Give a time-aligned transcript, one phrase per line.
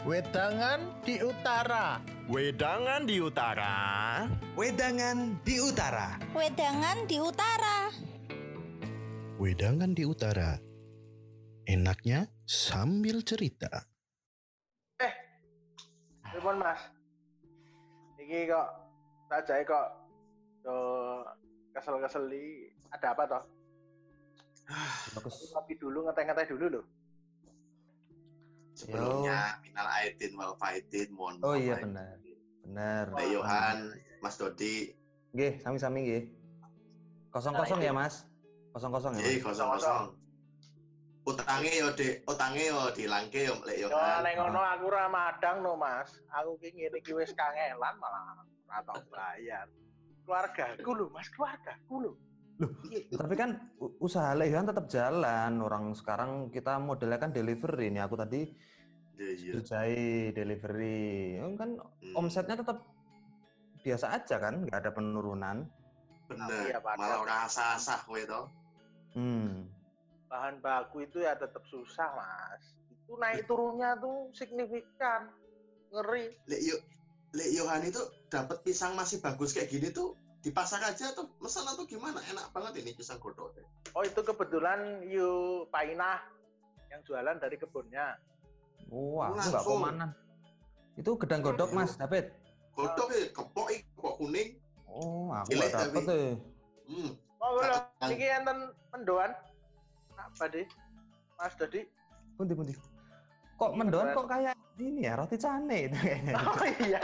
[0.00, 2.00] Wedangan di utara.
[2.24, 3.74] Wedangan di utara.
[4.56, 6.16] Wedangan di utara.
[6.32, 7.76] Wedangan di utara.
[9.36, 10.56] Wedangan di utara.
[11.68, 13.68] Enaknya sambil cerita.
[15.04, 15.12] Eh,
[16.32, 16.80] telepon mas.
[18.24, 18.68] Iki kok
[19.28, 19.86] saja kok
[21.76, 23.42] kesel-kesel di ada apa toh?
[25.12, 25.52] Bagus.
[25.52, 26.84] Tapi dulu ngeteh-ngeteh dulu loh.
[28.80, 32.16] Sebelumnya minal aidin wal faidin mohon Oh iya benar.
[32.64, 33.04] Benar.
[33.12, 33.78] Mbak Yohan,
[34.24, 34.96] Mas Dodi,
[35.36, 36.24] Nggih, sami-sami nggih.
[37.30, 38.26] Kosong-kosong ya, Mas?
[38.74, 39.44] Kosong-kosong ya, jadi Mas?
[39.46, 40.04] kosong kosong.
[41.20, 44.24] Utangnya yo di, utangnya yo dilangke yo Lek Yo Yohan.
[44.24, 46.08] nek ngono aku ra madang no mas.
[46.32, 49.68] Aku ki ngene iki wis kangelan malah ora tau bayar.
[50.24, 52.12] Keluargaku lho mas, keluargaku lho.
[52.60, 52.70] Loh,
[53.16, 53.50] Tapi kan
[53.98, 55.64] usaha Lehan tetap jalan.
[55.64, 58.04] Orang sekarang kita modelnya kan delivery nih.
[58.04, 58.52] Aku tadi
[59.20, 59.52] Iya iya.
[59.56, 60.00] kerjai
[60.32, 61.40] delivery.
[61.40, 62.84] Oh, Kan Hmm, omsetnya tetap
[63.80, 65.64] biasa aja kan, nggak ada penurunan.
[66.28, 66.62] bener.
[66.70, 67.00] Iya, padahal.
[67.00, 68.42] Malah ora asah-asah kowe to.
[69.18, 69.66] Hmm.
[70.30, 72.62] Bahan baku itu ya tetap susah mas.
[72.86, 75.26] Itu naik turunnya tuh signifikan.
[75.90, 76.30] Ngeri.
[76.46, 76.76] Lek yo
[77.34, 77.98] Lek Yohan itu
[78.30, 82.48] dapat pisang masih bagus kayak gini tuh di pasar aja tuh mesen atau gimana enak
[82.56, 83.52] banget ini pisang godok
[83.92, 85.28] Oh itu kebetulan you
[85.68, 86.24] Painah
[86.88, 88.16] yang jualan dari kebunnya.
[88.90, 90.10] Wah, aku nggak komanan.
[90.98, 92.32] Itu gedang godok, Mas David.
[92.74, 94.48] godok ya kepok iki kepok kuning
[94.90, 96.08] Oh, aku nggak dapet tapi.
[96.10, 96.30] tuh.
[96.90, 97.50] hmm Oh
[98.00, 98.58] Kan- iki enten
[98.90, 99.30] mendoan.
[100.16, 100.66] Apa deh?
[101.38, 101.84] Mas Dodi.
[102.34, 102.72] Pundi pundi.
[103.54, 106.32] Kok mendoan kok kayak ini ya roti cane itu kayaknya.
[106.48, 107.00] Oh iya.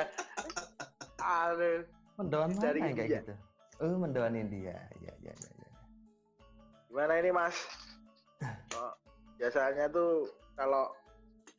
[1.45, 1.96] Aduh.
[2.17, 3.21] Mendoan mana Dari yang kayak India.
[3.21, 3.35] gitu?
[3.77, 4.77] Oh, mendoan India.
[4.99, 5.71] Ya, ya, ya, ya.
[6.89, 7.57] Gimana ini Mas?
[8.73, 8.93] Oh,
[9.37, 10.89] biasanya tuh kalau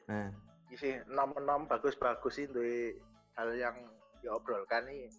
[0.08, 0.32] Nah,
[0.70, 2.94] isi enam-enam bagus-bagus itu
[3.36, 3.76] hal yang
[4.18, 5.12] diobrolkan nih.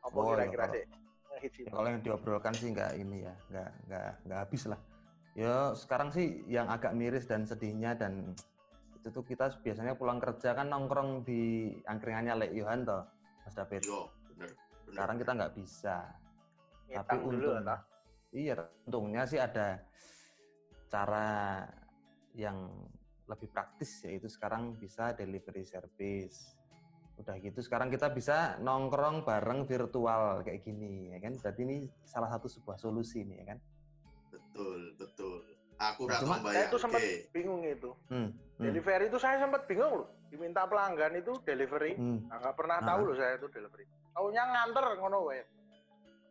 [0.00, 0.84] Apa Oh, kira-kira kalau- sih?
[1.60, 4.80] Ya kalau yang diobrolkan sih nggak ini ya, nggak nggak nggak habis lah.
[5.36, 8.32] Ya sekarang sih yang agak miris dan sedihnya dan
[8.96, 11.40] itu tuh kita biasanya pulang kerja kan nongkrong di
[11.84, 13.06] angkringannya Lek Yohan toh,
[13.44, 13.82] Mas David.
[13.84, 15.96] yo bener bener Sekarang kita nggak bisa.
[16.86, 17.78] Tapi Ngitang dulu untung, atau?
[18.30, 18.54] iya,
[18.86, 19.82] untungnya sih ada
[20.86, 21.28] cara
[22.32, 22.70] yang
[23.28, 26.56] lebih praktis yaitu sekarang bisa delivery service.
[27.18, 31.34] Udah gitu sekarang kita bisa nongkrong bareng virtual kayak gini ya kan.
[31.36, 33.58] Berarti ini salah satu sebuah solusi nih ya kan.
[34.28, 35.40] betul betul
[35.78, 37.32] aku Nah, cuma Saya tuh sempat oke.
[37.32, 37.90] bingung itu.
[38.08, 38.28] Hmm.
[38.28, 40.08] hmm, Delivery itu saya sempat bingung loh.
[40.28, 41.96] Diminta pelanggan itu delivery.
[41.96, 42.28] hmm.
[42.28, 42.86] Nah, nggak pernah Ah.
[42.86, 43.84] tahu loh saya itu delivery.
[44.18, 45.46] Taunya nganter ngono wae.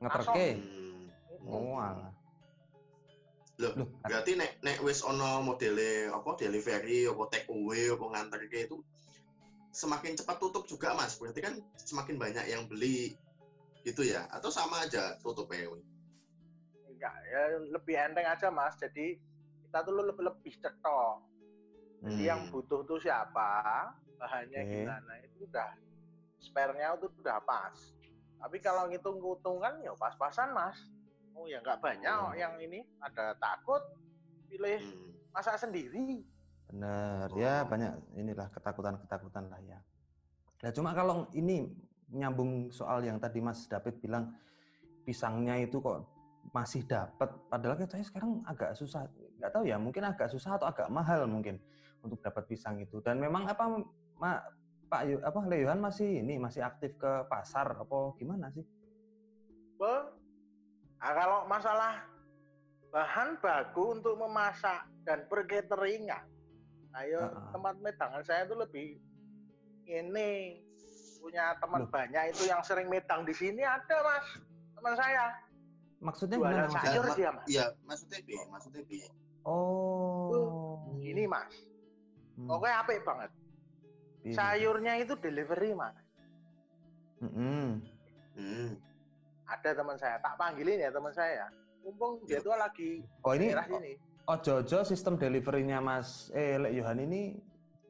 [0.03, 0.47] Ngeterke.
[0.59, 1.07] Hmm.
[1.47, 2.11] Oh, alah.
[3.63, 8.43] Loh, Loh, berarti nek nek wis ono modele apa delivery apa take away apa nganter
[8.51, 8.83] kayak itu
[9.71, 13.17] semakin cepat tutup juga mas berarti kan semakin banyak yang beli
[13.81, 15.73] gitu ya atau sama aja tutupnya
[16.91, 18.75] Enggak, ya lebih enteng aja mas.
[18.77, 19.15] Jadi
[19.63, 21.23] kita tuh lebih lebih cetok.
[22.03, 22.29] Jadi Hmm.
[22.29, 23.89] yang butuh tuh siapa,
[24.21, 24.75] bahannya Oke.
[24.85, 25.86] gimana itu udah
[26.39, 27.75] spare-nya itu udah pas.
[28.37, 30.77] Tapi kalau ngitung keuntungan ya pas-pasan mas.
[31.33, 32.33] Oh ya nggak banyak Oh.
[32.33, 33.81] yang ini ada takut
[34.49, 35.13] pilih Hmm.
[35.33, 36.25] masak sendiri.
[36.67, 37.69] Bener, ya Oh.
[37.69, 39.79] banyak inilah ketakutan-ketakutan lah ya.
[40.65, 41.69] Nah cuma kalau ini
[42.09, 44.33] nyambung soal yang tadi Mas David bilang
[45.05, 46.03] pisangnya itu kok
[46.55, 49.03] masih dapat, padahal katanya sekarang agak susah,
[49.37, 51.59] nggak tahu ya, mungkin agak susah atau agak mahal mungkin
[51.99, 53.03] untuk dapat pisang itu.
[53.03, 53.67] Dan memang apa
[54.17, 54.41] Ma,
[54.87, 58.63] Pak Yu, apa Leohan masih ini masih aktif ke pasar apa gimana sih?
[59.75, 59.93] Be,
[60.97, 62.07] nah, kalau masalah
[62.87, 66.23] bahan baku untuk memasak dan percateringan,
[66.95, 67.51] ayo Ah.
[67.51, 68.87] tempat medangan saya itu lebih
[69.83, 70.63] ini
[71.19, 71.91] punya teman Loh.
[71.91, 74.27] banyak itu yang sering medang di sini ada mas
[74.71, 75.25] teman saya
[75.97, 76.71] Maksudnya jualan gimana?
[76.71, 76.83] Mas?
[76.85, 78.97] sayur Ma- dia mas iya maksudnya bi maksudnya bi
[79.43, 81.51] Oh, ini mas
[82.37, 83.31] Hmm, pokoknya apik banget
[84.27, 84.35] iya.
[84.35, 85.95] sayurnya itu delivery mas
[87.17, 87.81] Mm-mm.
[88.35, 88.69] hmm.
[89.47, 91.49] ada teman saya tak panggilin ya teman saya
[91.81, 92.43] mumpung dia Iya.
[92.43, 92.91] tuh lagi
[93.21, 93.93] Oh ini sini
[94.27, 97.39] Ojo-ojo sistem deliverynya Mas eh Lek Yohan ini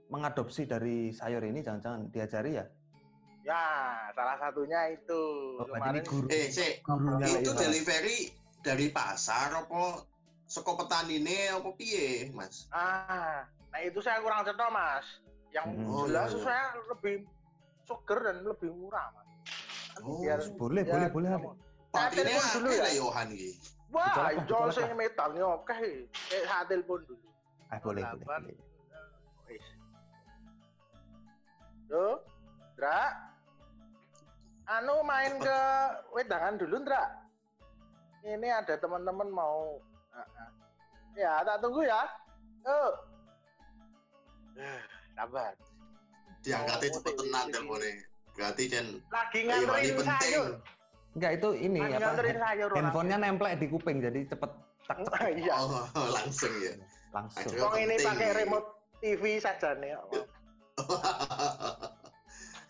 [0.08, 2.66] mengadopsi dari sayur ini jangan-jangan diajari ya?
[3.42, 3.64] ya
[4.14, 5.24] salah satunya itu
[5.58, 6.28] Oh, berarti ini Kemarin- guru.
[6.30, 6.48] eh
[6.80, 7.60] Gurunya Lek itu Yohan.
[7.60, 8.20] delivery
[8.60, 10.06] dari pasar apa
[10.46, 11.18] seko petani
[11.50, 15.04] apa piye mas Ah, nah itu saya kurang cetok mas.
[15.52, 15.88] Yang Hmm.
[15.88, 16.44] Oh, jelas iya, iya.
[16.44, 17.16] saya lebih
[17.88, 19.28] seger dan lebih murah mas.
[19.98, 20.22] Oh,
[20.60, 21.30] boleh, biar boleh, boleh.
[21.90, 22.86] Saya telepon dulu ya.
[22.94, 23.50] Yohan iki.
[23.88, 25.74] Wah, Dicolok, itu dicolok, saya metalnya oke.
[26.36, 27.28] Eh, saya telepon dulu.
[27.68, 28.42] Ah boleh, boleh, Delapan.
[28.44, 28.58] boleh.
[29.48, 29.66] Wis.
[32.76, 33.02] Dra.
[34.68, 35.60] Anu main ke
[36.12, 37.04] wedangan dulu, Dra.
[38.28, 39.80] Ini ada teman-teman mau
[40.12, 40.50] Ah, ah.
[41.16, 42.04] Ya, tak tunggu ya.
[42.68, 42.94] Yuk.
[45.18, 45.52] Sabar.
[46.40, 47.92] Diangkatnya Oh, cepet di- tenan di- telepone.
[48.32, 50.08] Berarti kan Lagi nganterin penting.
[50.14, 50.50] sayur.
[51.12, 52.22] Enggak itu ini Lagi apa?
[52.22, 52.70] sayur.
[52.72, 54.52] Handphonenya nemplek di kuping jadi cepet
[54.86, 55.54] tak cek Iya.
[55.58, 55.84] Oh,
[56.16, 56.74] langsung ya.
[57.10, 57.50] langsung.
[57.58, 58.68] Wong ini pakai remote
[59.00, 59.98] TV saja nih.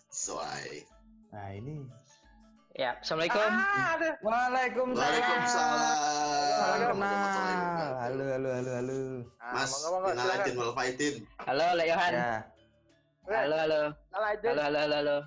[0.09, 0.88] Soai.
[1.29, 1.83] Nah ini.
[2.77, 3.41] Ya, assalamualaikum.
[3.41, 4.09] Ah, ada.
[4.21, 5.01] Waalaikumsalam.
[5.01, 5.81] Waalaikumsalam.
[6.62, 7.89] Salam kenal.
[7.97, 9.00] Halo halo halo halo.
[9.41, 10.13] Ah, Mas, silakan.
[10.13, 11.15] aidin wal faidin.
[11.41, 12.13] Halo, Lek Yohan.
[12.13, 12.33] Ya.
[13.25, 13.81] Halo, halo.
[14.13, 15.18] Halo, halo, halo, halo.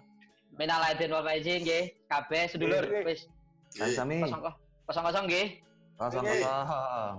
[0.54, 1.90] Minal aidin wal faizin nggih.
[2.06, 3.26] Kabeh sedulur wis
[3.82, 4.22] Mas Sami.
[4.86, 5.58] kosong kosong nggih.
[5.98, 7.16] Kosong kosong.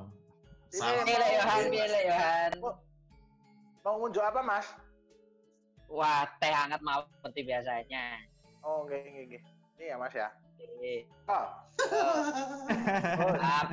[0.72, 1.04] Salam.
[1.04, 1.62] Ini Lek Yohan.
[1.76, 2.52] Lek Yohan?
[3.84, 4.68] Mau ngunjuk apa, Mas?
[5.92, 8.16] Wah, teh hangat mau seperti biasanya.
[8.64, 9.44] Oh, nggih, nggih, nggih.
[9.82, 10.30] Ini ya, Mas ya.
[10.62, 10.96] Oke.
[11.26, 11.48] Oh,
[11.82, 13.70] Oh, maaf.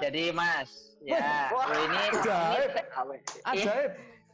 [0.00, 1.68] Jadi Mas, ya Wah.
[1.68, 2.70] ini ini Ajaib.
[2.72, 3.16] teh, awe.
[3.44, 3.90] Ajaib.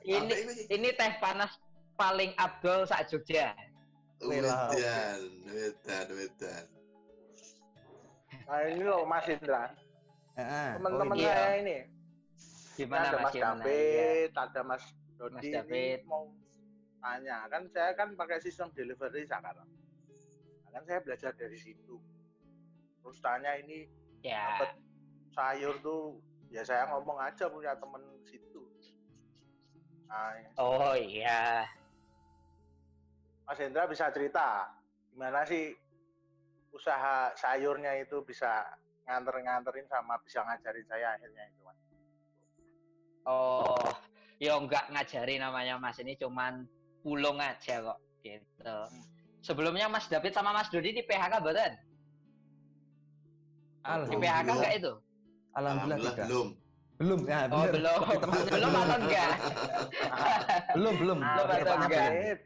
[0.07, 0.55] ini ini?
[0.71, 1.59] ini teh panas
[1.99, 3.59] paling abdol sak Jogja.
[4.23, 5.19] Wedan,
[5.51, 6.65] wedan, wedan.
[8.47, 9.75] Nah, ini loh Mas Indra.
[10.39, 10.69] Heeh.
[10.79, 11.35] Teman-teman Oh, iya.
[11.35, 11.77] saya ini.
[12.79, 13.23] Gimana ada Mas?
[13.25, 13.63] Mas Gimana?
[13.67, 13.67] Iya.
[13.67, 14.85] David, ada Mas
[15.19, 15.35] Dodi.
[15.35, 16.01] Mas ini David.
[16.07, 16.31] mau
[17.03, 19.67] tanya kan saya kan pakai sistem delivery sekarang.
[20.77, 21.97] Kan saya belajar dari situ.
[23.01, 23.89] Terus tanya ini
[24.21, 24.61] Ya.
[24.61, 24.77] dapat
[25.33, 26.21] sayur tuh
[26.53, 28.61] ya saya ngomong aja punya temen situ.
[30.05, 31.65] Nah, Oh iya.
[33.49, 34.69] Mas Hendra bisa cerita
[35.17, 35.73] gimana sih
[36.77, 38.69] usaha sayurnya itu bisa
[39.09, 41.79] nganter-nganterin sama bisa ngajarin saya akhirnya itu Mas.
[43.25, 43.81] Oh,
[44.37, 46.69] ya enggak ngajari namanya Mas ini cuman
[47.01, 48.77] pulung aja kok gitu.
[49.47, 51.63] Sebelumnya Mas David sama Mas Dodi di PHK betul?
[51.63, 51.79] Di
[53.87, 54.19] Alhamdulillah.
[54.19, 54.93] PHK enggak itu?
[55.55, 56.27] Alhamdulillah tidak.
[56.27, 56.49] belum.
[56.97, 57.73] Belum ya, Oh, bener.
[57.77, 58.01] belum.
[58.03, 59.31] Tapi teman- belum atau enggak?
[60.77, 61.19] belum, belum.
[61.23, 62.09] Belum atau enggak?
[62.11, 62.39] Amit.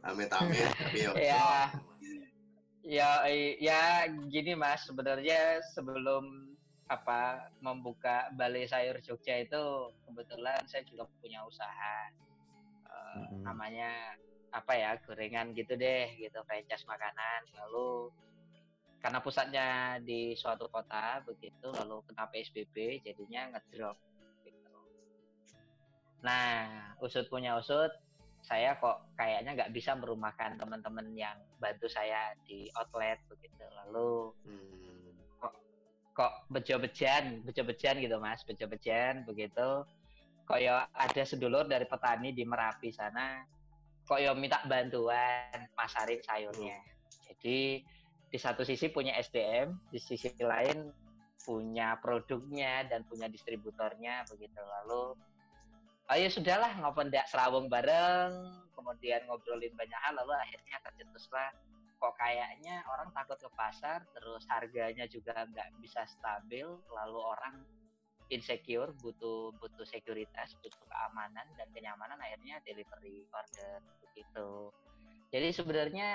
[0.00, 0.28] Amit.
[0.32, 1.12] Tapi yo.
[1.12, 1.44] ya.
[2.80, 3.08] Ya,
[3.60, 3.80] ya
[4.32, 6.24] gini Mas, sebenarnya sebelum
[6.88, 7.20] apa
[7.60, 9.62] membuka Balai Sayur Jogja itu
[10.02, 11.96] kebetulan saya juga punya usaha
[12.90, 13.42] Eh, Mm-mm.
[13.46, 13.90] namanya
[14.50, 18.10] apa ya gorengan gitu deh gitu franchise makanan lalu
[19.00, 23.96] karena pusatnya di suatu kota begitu lalu kena PSBB jadinya ngedrop
[24.44, 24.76] gitu.
[26.20, 27.88] Nah usut punya usut
[28.44, 34.68] saya kok kayaknya nggak bisa merumahkan teman-teman yang bantu saya di outlet begitu lalu Hmm.
[36.10, 39.88] kok bejo-bejan, bejo-bejan gitu mas, bejo-bejan begitu.
[40.44, 43.40] Kok ya ada sedulur dari petani di Merapi sana,
[44.10, 46.82] kok ya minta bantuan masarin sayurnya.
[47.30, 47.78] Jadi
[48.26, 50.90] di satu sisi punya SDM, di sisi lain
[51.46, 54.58] punya produknya dan punya distributornya begitu.
[54.58, 55.14] Lalu,
[56.10, 61.54] oh ya sudahlah ngopen ndak serawung bareng, kemudian ngobrolin banyak hal, lalu akhirnya tercetuslah
[62.00, 67.62] kok kayaknya orang takut ke pasar, terus harganya juga nggak bisa stabil, lalu orang
[68.30, 74.50] insecure, butuh butuh sekuritas, butuh keamanan dan kenyamanan, akhirnya delivery order begitu.
[75.30, 76.08] Jadi sebenarnya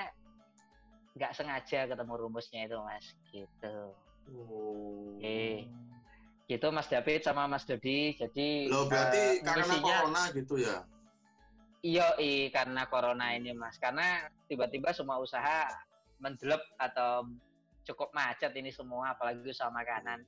[1.16, 3.76] nggak sengaja ketemu rumusnya itu mas, gitu.
[4.36, 5.16] Oh.
[5.16, 5.70] Oke,
[6.50, 8.14] gitu Mas David sama Mas Dodi.
[8.18, 10.76] Jadi Loh berarti eh, karena misinya- corona gitu ya?
[11.86, 13.78] Iya, i, karena corona ini mas.
[13.78, 15.70] Karena tiba-tiba semua usaha
[16.18, 17.30] mendelep atau
[17.86, 20.26] cukup macet ini semua, apalagi usaha makanan.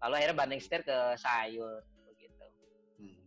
[0.00, 2.46] Lalu akhirnya banding setir ke sayur, begitu.
[2.96, 3.20] Hmm.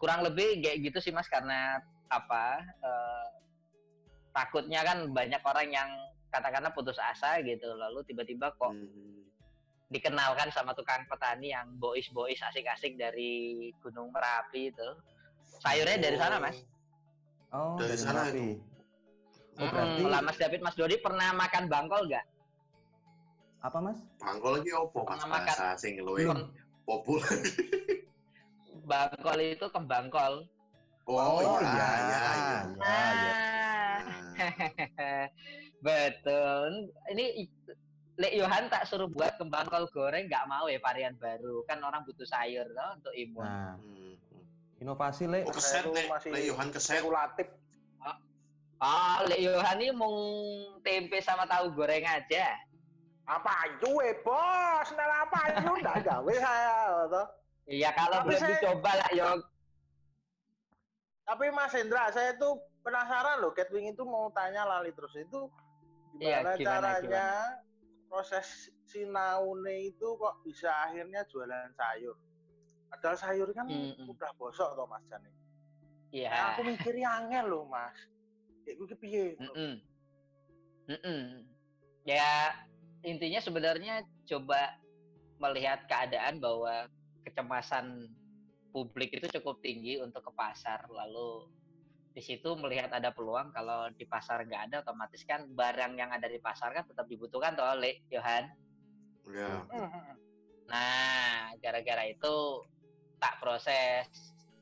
[0.00, 2.62] Kurang lebih kayak gitu sih mas, karena apa?
[2.62, 3.26] eh,
[4.34, 5.90] takutnya kan banyak orang yang
[6.28, 9.22] katakanlah putus asa gitu, lalu tiba-tiba kok Hmm.
[9.92, 14.88] dikenalkan sama tukang petani yang bois-bois asik-asik dari Gunung Merapi itu.
[15.62, 16.58] Sayurnya dari sana mas.
[17.54, 18.48] Oh, Dari dari sana Merapi.
[19.54, 19.70] Oh, Mm-mm.
[19.70, 22.26] berarti Lah Mas David, Mas Dodi pernah makan bangkol nggak?
[23.64, 23.96] Apa, Mas?
[24.20, 26.52] Bangkol lagi opo mas bahasa sing Belum.
[26.84, 27.24] populer.
[28.90, 30.44] Bangkol itu kembangkol.
[31.08, 32.20] Oh, iya, iya, iya.
[32.76, 33.34] iya, iya.
[33.40, 34.00] Ah,
[35.86, 36.92] betul.
[37.12, 37.62] Ini i-
[38.14, 41.64] Lek Yohan tak suruh buat kembangkol goreng nggak mau ya varian baru.
[41.64, 43.42] Kan orang butuh sayur loh untuk imun.
[43.42, 44.80] Nah, hmm.
[44.84, 45.48] inovasi, Le.
[45.48, 47.00] Oh keset masih nek Yohan keset.
[47.00, 47.48] Spekulatif.
[48.78, 50.12] Ah, Lek Yohan ini mau
[50.84, 52.52] tempe sama tahu goreng aja.
[53.24, 54.88] Apa itu eh bos?
[54.92, 55.70] Nel apa itu?
[55.80, 56.74] Nggak gawe saya.
[57.08, 57.26] toh.
[57.64, 59.26] Iya kalau Tapi belum saya- dicoba lah yo.
[61.24, 65.48] Tapi Mas Hendra, saya tuh penasaran loh Catwing itu mau tanya lali terus itu
[66.20, 67.28] Iya, gimana, gimana, caranya
[68.06, 68.46] proses
[68.84, 72.14] sinaune itu kok bisa akhirnya jualan sayur
[72.86, 74.06] padahal sayur kan Mm-mm.
[74.06, 75.24] udah bosok toh Mas Jan
[76.12, 76.28] Iya.
[76.30, 77.96] Nah, aku mikirnya angel loh Mas
[78.62, 79.72] kayak gue piye Mm-mm.
[80.92, 81.20] Mm-mm.
[82.04, 82.52] Ya
[83.04, 84.80] intinya sebenarnya coba
[85.38, 86.88] melihat keadaan bahwa
[87.24, 88.08] kecemasan
[88.72, 91.46] publik itu cukup tinggi untuk ke pasar lalu
[92.14, 96.30] di situ melihat ada peluang kalau di pasar nggak ada otomatis kan barang yang ada
[96.30, 98.50] di pasar kan tetap dibutuhkan toh oleh Johan
[99.32, 99.64] Ya.
[99.72, 100.16] Mm-mm.
[100.68, 102.34] Nah, gara-gara itu
[103.16, 104.08] tak proses.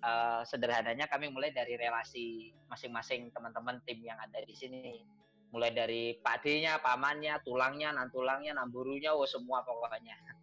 [0.03, 5.03] Eh, sederhananya kami mulai dari relasi masing-masing teman-teman tim yang ada di sini.
[5.53, 10.17] Mulai dari Pak D-nya, pamannya, tulangnya, nantulangnya, namburunya, oh semua pokoknya.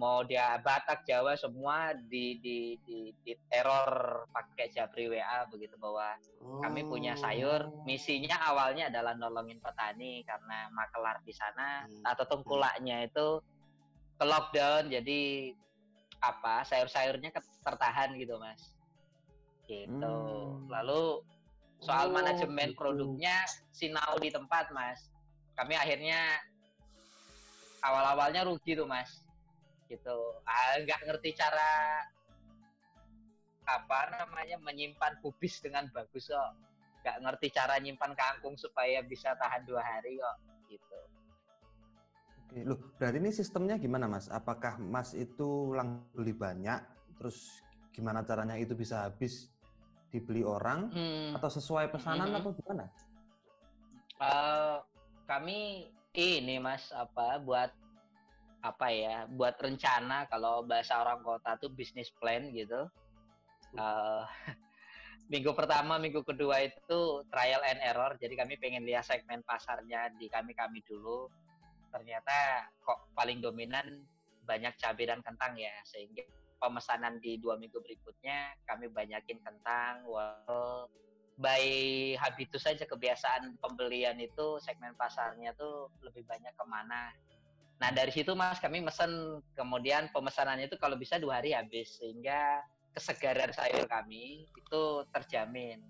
[0.00, 6.14] Mau dia Batak, Jawa semua di di di, di teror pakai Jabri WA begitu bahwa
[6.62, 7.66] kami punya sayur.
[7.66, 7.82] Oh.
[7.82, 12.06] Misinya awalnya adalah nolongin petani karena makelar di sana Hmm.
[12.06, 13.42] atau tengkulaknya itu
[14.20, 15.20] ke lockdown jadi
[16.20, 17.32] apa sayur-sayurnya
[17.64, 18.76] tertahan gitu mas.
[19.66, 19.90] Gitu.
[19.90, 20.70] Hmm.
[20.70, 21.24] Lalu
[21.80, 22.78] soal Oh, manajemen gitu.
[22.78, 23.34] produknya
[23.72, 25.00] sinau di tempat mas.
[25.56, 26.40] Kami akhirnya
[27.84, 29.24] awal-awalnya rugi tuh mas.
[29.88, 30.18] Gitu.
[30.46, 32.04] Ah, nggak ngerti cara
[33.70, 36.52] apa namanya menyimpan kubis dengan bagus kok
[37.06, 41.00] nggak ngerti cara nyimpan kangkung supaya bisa tahan dua hari kok gitu
[42.50, 44.26] Oke, loh, berarti ini sistemnya gimana, Mas?
[44.26, 46.82] Apakah Mas itu lang beli banyak,
[47.14, 47.62] terus
[47.94, 49.54] gimana caranya itu bisa habis
[50.10, 52.38] dibeli orang, Hmm, atau sesuai pesanan Mhm.
[52.42, 52.84] atau gimana?
[54.20, 54.76] eh,
[55.24, 57.70] kami ini mas apa buat
[58.60, 62.90] apa ya buat rencana kalau bahasa orang kota tuh bisnis plan gitu
[63.70, 64.22] Eh,
[65.32, 70.26] minggu pertama minggu kedua itu trial and error jadi kami pengen lihat segmen pasarnya di
[70.26, 71.30] kami kami dulu
[71.94, 74.02] ternyata kok paling dominan
[74.42, 76.26] banyak cabai dan kentang ya sehingga
[76.60, 80.86] pemesanan di dua minggu berikutnya kami banyakin kentang wortel.
[81.40, 81.64] By
[82.20, 87.16] habitus saja kebiasaan pembelian itu segmen pasarnya tuh lebih banyak ke mana.
[87.80, 89.40] Nah dari situ mas kami mesen.
[89.56, 92.60] Kemudian pemesanannya itu kalau bisa dua hari habis sehingga
[92.92, 94.82] kesegaran sayur kami itu
[95.16, 95.80] terjamin.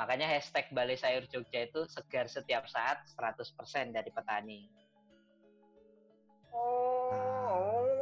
[0.00, 4.70] Makanya hashtag balai sayur Jogja itu segar setiap saat 100% dari petani.
[6.54, 7.27] Oh,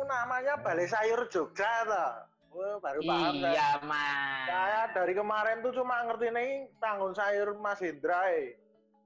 [0.07, 2.11] namanya Balai Sayur Jogja toh.
[2.57, 3.53] Wah, baru paham saya.
[3.53, 6.49] iya mas Saya dari kemarin tuh cuma ngerti nih
[6.81, 8.33] tanggung sayur Mas Hendra.
[8.33, 8.57] eh.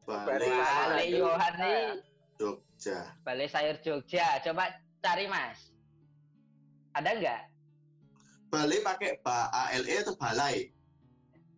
[0.07, 1.59] Balik Balik Balai Balai Yohan Jogja.
[1.59, 1.83] nih
[2.39, 2.99] Jogja.
[3.21, 4.27] Balai Sayur Jogja.
[4.41, 4.65] Coba
[5.01, 5.75] cari Mas.
[6.95, 7.43] Ada nggak?
[8.49, 10.71] Balai pakai ba A L E atau balai?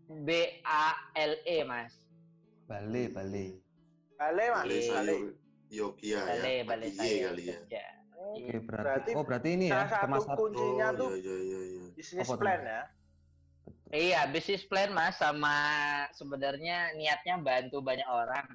[0.09, 0.29] B
[0.63, 1.93] A L E Mas.
[2.65, 3.61] Bale, bale.
[4.17, 4.81] Balai Mas, Balai.
[4.89, 4.89] Balai.
[4.89, 5.29] sayur
[5.69, 6.65] Yogya Balai ya.
[6.65, 7.57] Balai Sayur kali ya.
[7.61, 7.85] Jogja.
[8.23, 11.61] Oh, Oke, berarti, Berarti oh berarti ini ya salah satu kuncinya Oh, tuh iya, iya,
[11.75, 11.83] iya.
[11.99, 12.41] bisnis Apa tuh?
[12.41, 12.83] plan ya.
[13.93, 15.57] Iya, bisnis plan Mas sama
[16.14, 18.47] sebenarnya niatnya bantu banyak orang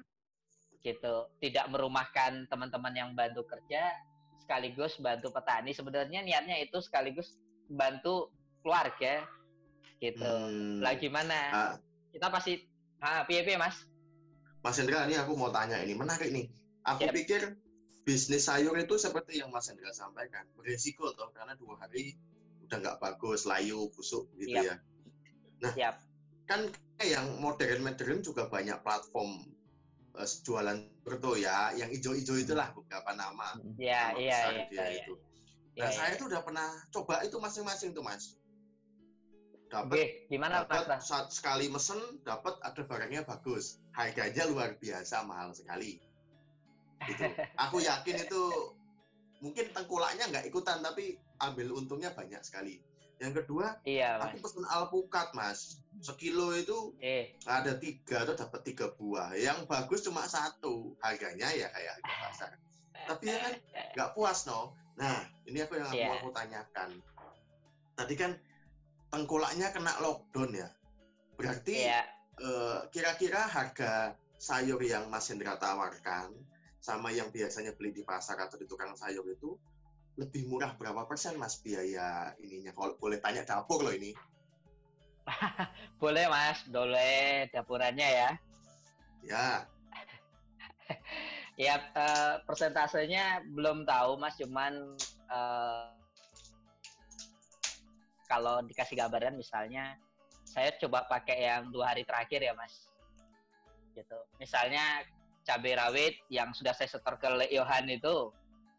[0.80, 1.28] gitu.
[1.38, 3.92] Tidak merumahkan teman-teman yang bantu kerja
[4.40, 5.76] sekaligus bantu petani.
[5.76, 7.36] Sebenarnya niatnya itu sekaligus
[7.68, 8.32] bantu
[8.64, 9.28] keluarga
[10.00, 10.24] gitu.
[10.24, 10.80] Hmm.
[10.80, 11.38] Lah gimana?
[11.52, 11.72] Ah,
[12.08, 12.64] Kita pasti
[13.04, 13.84] ah piye Mas?
[14.64, 16.48] Mas Hendra, ini aku mau tanya ini menarik nih.
[16.82, 17.14] Aku Yap.
[17.14, 17.42] pikir
[18.08, 22.16] bisnis sayur itu seperti yang Mas Hendra sampaikan, berisiko toh karena dua hari
[22.64, 24.64] udah nggak bagus, layu, busuk gitu Yap.
[24.64, 24.74] ya.
[25.60, 25.94] Nah, Siap.
[26.48, 26.60] kan
[26.96, 29.52] kayak yang modern-modern juga banyak platform
[30.16, 33.60] eh, jualan tuh ya, yang ijo-ijo itulah beberapa nama.
[33.76, 35.04] Ya, nama iya iya dia iya.
[35.04, 35.14] itu.
[35.76, 36.18] Iya, Nah, saya iya.
[36.18, 38.40] tuh udah pernah coba itu masing-masing tuh Mas.
[39.68, 41.04] Dapat Oke, gimana dapat Bang?
[41.04, 46.00] saat sekali mesen dapat ada barangnya bagus harganya luar biasa mahal sekali
[47.62, 48.42] aku yakin itu
[49.38, 52.82] mungkin tengkulaknya nggak ikutan tapi ambil untungnya banyak sekali.
[53.18, 54.30] Yang kedua Iya, Mas.
[54.30, 55.82] aku pesen alpukat mas.
[55.98, 59.34] Sekilo itu Eh, ada tiga atau dapat tiga buah.
[59.34, 62.50] Yang bagus cuma satu harganya ya kayak harga pasar.
[63.10, 63.54] Tapi ya kan
[63.98, 64.70] nggak puas no?
[64.94, 65.18] Nah
[65.50, 66.06] ini aku yang Iya.
[66.06, 66.90] mau aku tanyakan.
[67.98, 68.32] Tadi kan
[69.10, 70.68] tengkulaknya kena lockdown ya?
[71.34, 72.06] Berarti iya.
[72.38, 76.30] eh, kira-kira harga sayur yang Mas Hendra tawarkan
[76.88, 79.52] sama yang biasanya beli di pasar atau di tukang sayur itu
[80.16, 84.16] lebih murah berapa persen Mas biaya ininya kalau boleh tanya dapur loh ini
[86.02, 88.30] Boleh Mas, boleh dapurannya ya.
[89.20, 89.46] ya
[91.60, 94.96] Ya eh, persentasenya belum tahu Mas, cuman
[95.28, 95.86] eh,
[98.24, 99.98] kalau dikasih gambaran misalnya
[100.48, 102.88] saya coba pakai yang dua hari terakhir ya Mas.
[103.92, 104.14] gitu.
[104.38, 105.02] Misalnya
[105.48, 108.28] cabai rawit yang sudah saya setor ke Le Yohan itu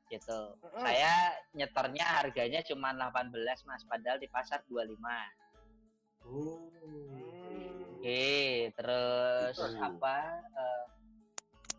[0.07, 0.39] gitu.
[0.59, 0.81] Mm-mm.
[0.81, 1.13] Saya
[1.51, 3.33] nyetornya harganya cuma 18
[3.63, 5.01] Mas, padahal di pasar 25.
[6.25, 6.69] Oh.
[7.93, 8.33] Oke,
[8.71, 9.75] terus Gitu.
[9.77, 10.17] apa?
[10.39, 10.83] eh,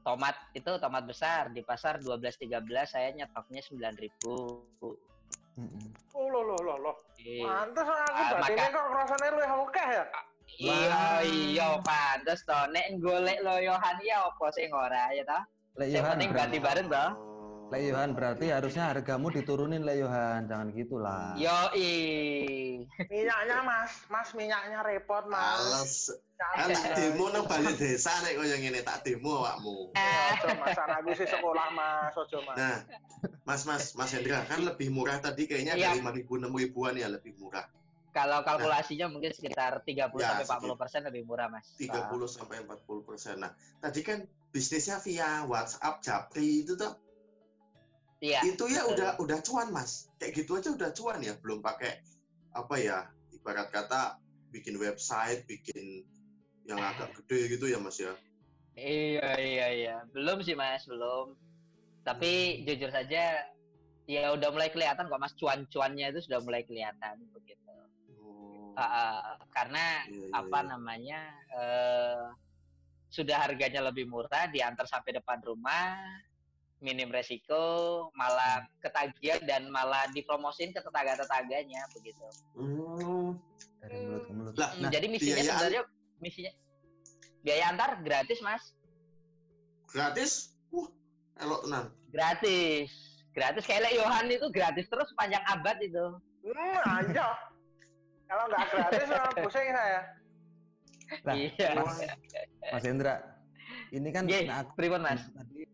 [0.01, 4.95] tomat itu tomat besar di pasar 12 13 saya nyetoknya 9000.
[5.57, 5.87] Mm-mm.
[6.13, 6.97] Oh loh loh loh loh.
[7.11, 7.43] Oke.
[7.43, 10.05] Mantes aku batinnya maka- kok rasanya lu yang oke ya.
[10.59, 12.59] Iya, iya pantes to.
[12.75, 15.43] Nek golek lo Yohan ya apa sing ora ya toh?
[15.79, 17.11] Lek Yohan, penting berarti, ganti bareng toh.
[17.71, 21.39] Lek Yohan berarti harusnya hargamu diturunin Lek Yohan, jangan gitulah.
[21.39, 21.55] Yo
[23.07, 25.61] Minyaknya mas, mas minyaknya repot mas.
[25.63, 25.95] Males.
[26.41, 29.93] Kan demo nang balik desa nek koyo ngene tak demo awakmu.
[29.93, 32.57] Ojo mas, anakku sih sekolah mas, ojo mas.
[32.57, 32.77] Nah,
[33.45, 35.93] Mas Mas Mas Hendra kan lebih murah tadi kayaknya Iya.
[35.93, 37.69] dari 5000 6 ribuan ya lebih murah.
[38.11, 41.67] Kalau kalkulasinya mungkin sekitar 30 Ya, sampai 40 persen lebih murah mas.
[41.79, 43.39] 30 sampai 40 persen.
[43.39, 46.91] Nah, tadi kan bisnisnya via WhatsApp Japri itu tuh
[48.21, 48.45] Iya.
[48.45, 48.93] itu ya betul.
[48.93, 52.05] udah udah cuan mas kayak gitu aja udah cuan ya belum pakai
[52.53, 54.21] apa ya ibarat kata
[54.53, 56.05] bikin website bikin
[56.69, 58.13] yang agak gede gitu ya mas ya
[58.81, 59.97] Iya iya iya.
[60.15, 61.37] Belum sih mas, belum.
[62.07, 63.45] Tapi jujur saja
[64.09, 67.77] ya udah mulai kelihatan kok mas cuan-cuannya itu sudah mulai kelihatan begitu.
[68.77, 70.69] Ah, karena iya, iya, apa iya.
[70.69, 72.25] namanya eh,
[73.09, 75.99] sudah harganya lebih murah diantar sampai depan rumah
[76.79, 77.61] minim resiko
[78.15, 82.25] malah ketagihan dan malah dipromosin ke tetangga-tetangganya begitu.
[82.57, 83.37] Hmm,
[83.83, 84.55] Dari mulut ke mulut.
[84.57, 85.83] Lah, Hmm, Jadi misinya biaya- sebenarnya
[86.19, 86.53] misinya
[87.41, 88.63] biaya antar gratis mas,
[89.89, 90.89] gratis wah
[91.37, 92.91] elok tenan gratis,
[93.33, 96.07] gratis kayak Le Yohan itu gratis terus panjang abad itu.
[96.49, 97.37] Hmm, aja.
[98.31, 100.01] Kalau nggak gratis, malah pusing saya.
[101.27, 101.69] Lah, iya.
[101.75, 101.99] Mas,
[102.71, 103.15] Mas Hendra,
[103.91, 105.27] ini kan Ye, nah, aku- pripun mas?
[105.35, 105.67] tadi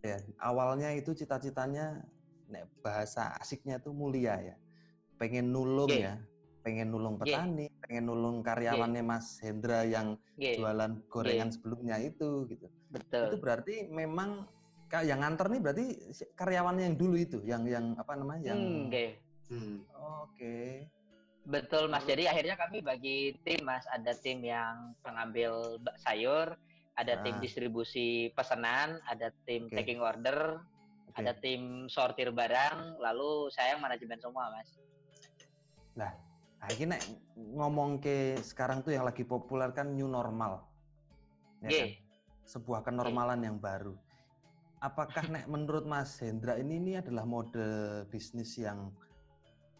[0.00, 2.00] ya awalnya itu cita-citanya
[2.48, 4.56] nek bahasa asiknya itu mulia ya
[5.20, 6.08] pengen nulung Ye.
[6.08, 6.16] ya
[6.64, 12.64] pengen nulung petani pengen nulung karyawannya Mas Hendra yang Oke, jualan gorengan sebelumnya itu gitu
[12.64, 13.36] itu betul.
[13.44, 14.48] berarti memang
[14.88, 15.86] Kak, yang nganter nih berarti
[16.32, 19.04] karyawannya yang dulu itu yang yang apa namanya yang Oke.
[19.52, 19.76] hmm.
[19.94, 20.56] oke
[21.50, 22.06] Betul Mas.
[22.06, 23.82] Jadi akhirnya kami bagi tim Mas.
[23.90, 26.54] Ada tim yang pengambil sayur,
[26.94, 27.42] ada tim Ah.
[27.42, 29.74] distribusi pesanan, ada tim Oke.
[29.74, 30.62] taking order,
[31.10, 31.18] oke.
[31.18, 34.70] ada tim sortir barang, lalu saya yang manajemen semua Mas.
[35.98, 36.14] Nah,
[36.62, 37.02] nek
[37.34, 40.62] ngomong ke sekarang tuh yang lagi populer kan new normal.
[41.66, 41.90] Ya kan?
[41.90, 41.98] Oke.
[42.46, 43.98] Sebuah kenormalan yang baru.
[44.78, 47.66] Apakah nek menurut Mas Hendra ini ini adalah mode
[48.08, 48.94] bisnis yang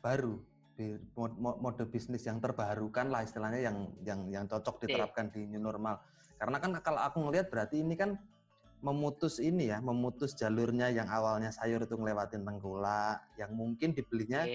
[0.01, 0.41] baru,
[1.39, 6.01] mode bisnis yang terbarukan lah istilahnya yang yang yang cocok diterapkan di new normal.
[6.41, 8.17] Karena kan kalau aku ngelihat berarti ini kan
[8.81, 14.49] memutus ini ya, memutus jalurnya yang awalnya sayur itu ngelewatin tengkulak, yang mungkin dibelinya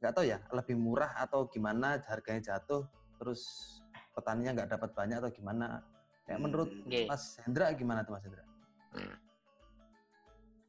[0.00, 2.84] nggak tahu ya lebih murah atau gimana harganya jatuh
[3.16, 3.40] terus
[4.12, 5.80] petaninya nggak dapat banyak atau gimana
[6.28, 6.84] ya menurut Hmm.
[6.88, 7.08] Oke.
[7.08, 8.44] Mas Hendra gimana tuh Mas Hendra?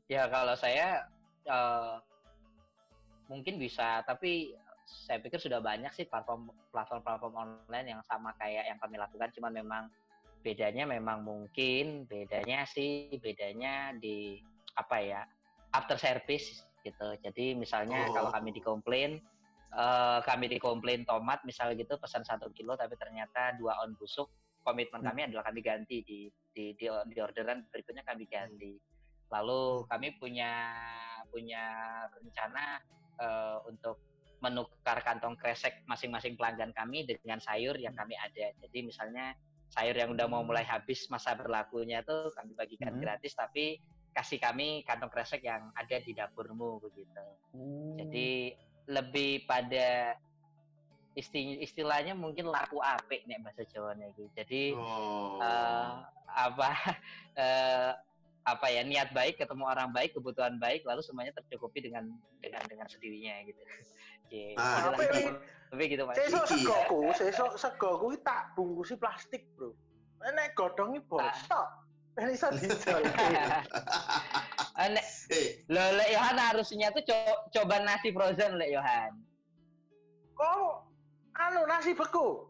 [0.07, 1.03] Ya kalau saya
[1.43, 1.95] eh,
[3.27, 4.55] mungkin bisa, tapi
[4.87, 9.51] saya pikir sudah banyak sih platform platform-platform online yang sama kayak yang kami lakukan, cuman
[9.51, 9.83] memang
[10.41, 14.39] bedanya memang mungkin bedanya sih bedanya di
[14.79, 15.21] apa ya
[15.75, 17.19] after service gitu.
[17.19, 18.15] Jadi misalnya Oh.
[18.15, 19.19] kalau kami dikomplain
[19.67, 24.31] eh, kami dikomplain tomat misal gitu pesan satu kilo tapi ternyata dua on busuk
[24.63, 25.11] komitmen Hmm.
[25.11, 28.79] kami adalah kami ganti di di di, di orderan berikutnya kami ganti
[29.27, 30.71] lalu kami punya
[31.27, 31.67] punya
[32.15, 32.79] rencana
[33.19, 33.99] eh, untuk
[34.37, 39.33] menukar kantong kresek masing-masing pelanggan kami dengan sayur yang kami ada jadi misalnya
[39.73, 43.01] sayur yang udah mau mulai habis masa berlakunya tuh kami bagikan Hmm.
[43.01, 43.81] gratis tapi
[44.13, 47.25] kasih kami kantong kresek yang ada di dapurmu begitu
[47.97, 48.29] jadi
[48.87, 50.15] lebih pada
[51.17, 54.29] isti- istilahnya mungkin laku apik nek bahasa Jawa gitu.
[54.37, 55.91] Jadi oh eh,
[56.29, 56.69] apa
[57.41, 57.91] eh,
[58.47, 62.07] apa ya niat baik ketemu orang baik kebutuhan baik lalu semuanya tercukupi dengan
[62.39, 63.59] dengan dengan sendirinya gitu.
[64.27, 65.39] Oke, Ah, itulah
[65.71, 66.15] tapi- gitu mas.
[66.17, 66.59] Sesuk Iki ya.
[66.59, 69.71] segoku, sesuk segoku iki tak bungkusi plastik, Bro.
[70.21, 71.67] Nek godhongi bosok.
[72.11, 73.03] Ben iso dijual.
[74.77, 79.09] Eh, nek eh lo Lek Yohan harusnya tuh co- coba nasi frozen Lek Yohan.
[80.33, 80.85] Kok
[81.33, 82.45] anu nasi beku?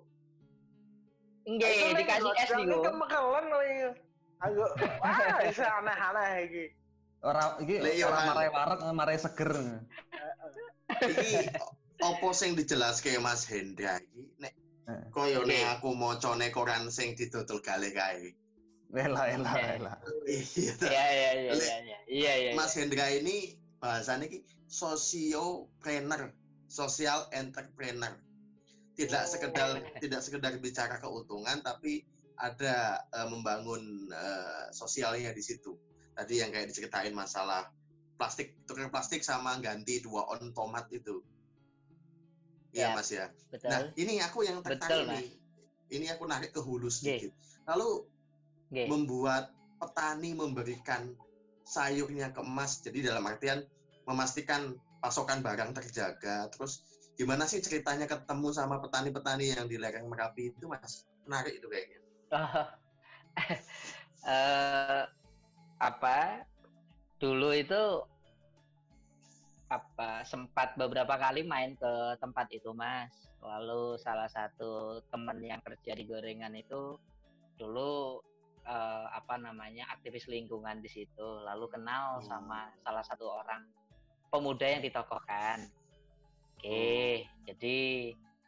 [1.46, 3.76] Enggak, dikasih es nih iki Kemekelen lagi.
[4.38, 4.60] Aku
[5.00, 5.18] wah
[5.80, 6.66] aneh-aneh iki.
[7.64, 8.28] Ini iya, orang kan.
[8.30, 9.52] marai warek marai seger.
[11.04, 11.46] Iki
[12.02, 14.54] opo sing dijelaske Mas Hendra iki nek
[14.88, 15.04] Eh.
[15.12, 18.32] koyo nek aku macane koran sing didodol gale kae
[18.88, 19.72] Elah, elah, Iya.
[19.84, 19.96] elah.
[20.24, 20.74] Iya.
[20.80, 22.52] Iya iya iya iya iya iya iya.
[22.56, 26.32] Mas Hendra ini bahasanya ki sosiopreneur,
[26.72, 28.16] social entrepreneur.
[28.96, 29.28] Tidak Oh.
[29.28, 29.70] sekedar
[30.04, 32.08] tidak sekedar bicara keuntungan tapi
[32.40, 35.76] ada eh, membangun eh, sosialnya di situ.
[36.16, 37.68] Tadi yang kayak diceritain masalah
[38.18, 41.22] plastik tukar plastik sama ganti dua on tomat itu.
[42.74, 43.32] Iya Ya, Mas ya.
[43.54, 43.70] Betul.
[43.72, 45.28] Nah, ini aku yang tertarik nih.
[45.88, 47.32] Ini aku narik ke hulu sedikit.
[47.70, 48.04] Lalu
[48.92, 51.16] membuat petani memberikan
[51.64, 52.84] sayurnya ke emas.
[52.84, 53.64] Jadi dalam artian
[54.04, 56.52] memastikan pasokan barang terjaga.
[56.52, 56.84] Terus
[57.16, 61.08] gimana sih ceritanya ketemu sama petani-petani yang di lereng Merapi itu, Mas?
[61.24, 62.00] Menarik itu kayaknya.
[64.28, 65.04] eh
[65.78, 66.44] apa
[67.18, 67.84] dulu itu
[69.68, 73.12] apa sempat beberapa kali main ke tempat itu mas
[73.44, 76.96] lalu salah satu teman yang kerja di gorengan itu
[77.60, 78.24] dulu
[78.64, 82.26] eh, apa namanya aktivis lingkungan di situ lalu kenal Hmm.
[82.26, 83.68] sama salah satu orang
[84.32, 85.68] pemuda yang ditokohkan
[86.56, 87.78] oke jadi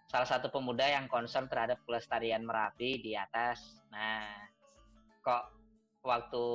[0.10, 3.62] salah satu pemuda yang concern terhadap pelestarian Merapi di atas.
[3.94, 4.26] Nah,
[5.22, 5.54] kok
[6.02, 6.46] waktu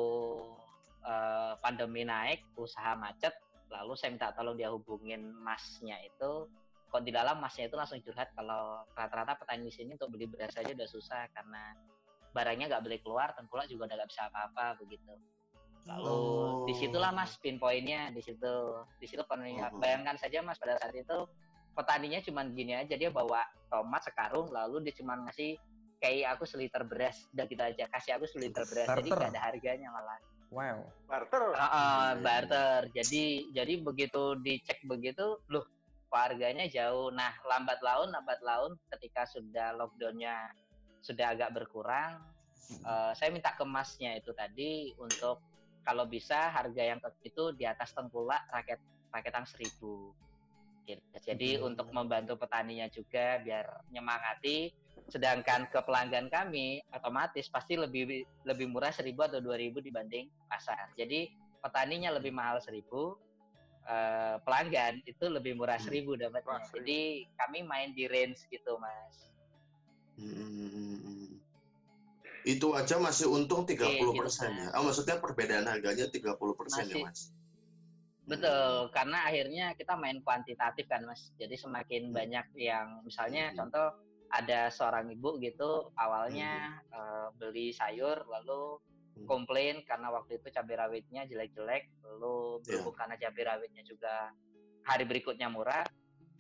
[1.05, 3.33] eh, pandemi naik, usaha macet,
[3.71, 6.49] lalu saya minta tolong dia hubungin masnya itu.
[6.89, 10.55] Kok di dalam masnya itu langsung curhat kalau rata-rata petani di sini untuk beli beras
[10.55, 11.75] saja udah susah karena
[12.35, 15.15] barangnya nggak boleh keluar, tengkulak juga udah nggak bisa apa-apa begitu.
[15.85, 16.65] Lalu Oh.
[16.65, 18.55] di situlah mas pinpointnya di situ,
[18.97, 19.69] di situ penuhnya.
[19.69, 19.79] Oh.
[19.83, 21.29] Bayangkan saja mas pada saat itu
[21.75, 25.59] petaninya cuma gini aja dia bawa tomat sekarung lalu dia cuma ngasih
[25.99, 29.19] kayak aku seliter beras udah gitu aja kasih aku seliter beras jadi Barter.
[29.19, 30.19] nggak ada harganya malah
[30.55, 30.87] Wow.
[31.11, 31.43] Barter.
[31.59, 32.23] Ah, Iya.
[32.23, 35.67] barter jadi jadi begitu dicek begitu loh
[36.15, 40.47] harganya jauh nah lambat laun lambat laun ketika sudah lockdownnya
[41.03, 42.23] sudah agak berkurang
[42.71, 45.43] eh, saya minta ke masnya itu tadi untuk
[45.83, 48.79] kalau bisa harga yang ke- itu di atas tengkulak raket
[49.11, 50.15] raketan seribu
[50.85, 51.01] Gitu.
[51.17, 51.73] Jadi Hmm.
[51.73, 54.69] untuk membantu petaninya juga biar nyemangati,
[55.09, 60.91] sedangkan ke pelanggan kami otomatis pasti lebih lebih murah 1000 atau 2000 dibanding pasar.
[60.99, 61.31] Jadi
[61.63, 63.15] petaninya lebih mahal 1000,
[63.87, 65.93] eh, pelanggan itu lebih murah Hmm.
[65.93, 66.61] 1000 dapatnya.
[66.61, 66.77] Murah 1000.
[66.83, 67.01] Jadi
[67.39, 69.17] kami main di range gitu, Mas.
[70.19, 71.41] Hmm.
[72.45, 74.69] Itu aja masih untung 30% gitu, ya.
[74.77, 77.05] Oh, maksudnya perbedaan harganya 30% ya, Masih.
[77.09, 77.21] Mas?
[78.25, 81.33] Betul, karena akhirnya kita main kuantitatif kan, Mas.
[81.41, 82.15] Jadi semakin Hmm.
[82.17, 83.65] banyak yang misalnya Hmm.
[83.65, 83.89] contoh
[84.35, 88.83] ada seorang ibu gitu awalnya eh, beli sayur lalu
[89.15, 89.31] Hmm.
[89.31, 92.83] komplain karena waktu itu cabai rawitnya jelek-jelek, lalu Iya.
[92.83, 94.35] berhubung karena cabai rawitnya juga
[94.83, 95.87] hari berikutnya murah,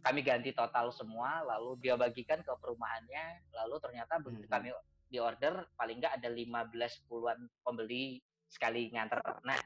[0.02, 4.54] kami ganti total semua, lalu dia bagikan ke perumahannya, lalu ternyata begitu Hmm.
[4.58, 4.68] kami
[5.06, 8.18] di order paling nggak ada 15 puluhan pembeli
[8.50, 9.22] sekali nganter.
[9.46, 9.58] Nah,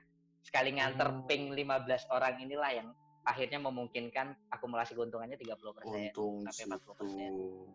[0.45, 1.25] sekali nganter Oh.
[1.25, 2.93] ping 15 orang inilah yang
[3.25, 6.77] akhirnya memungkinkan akumulasi keuntungannya 30% Untung sampai
[7.09, 7.73] situ.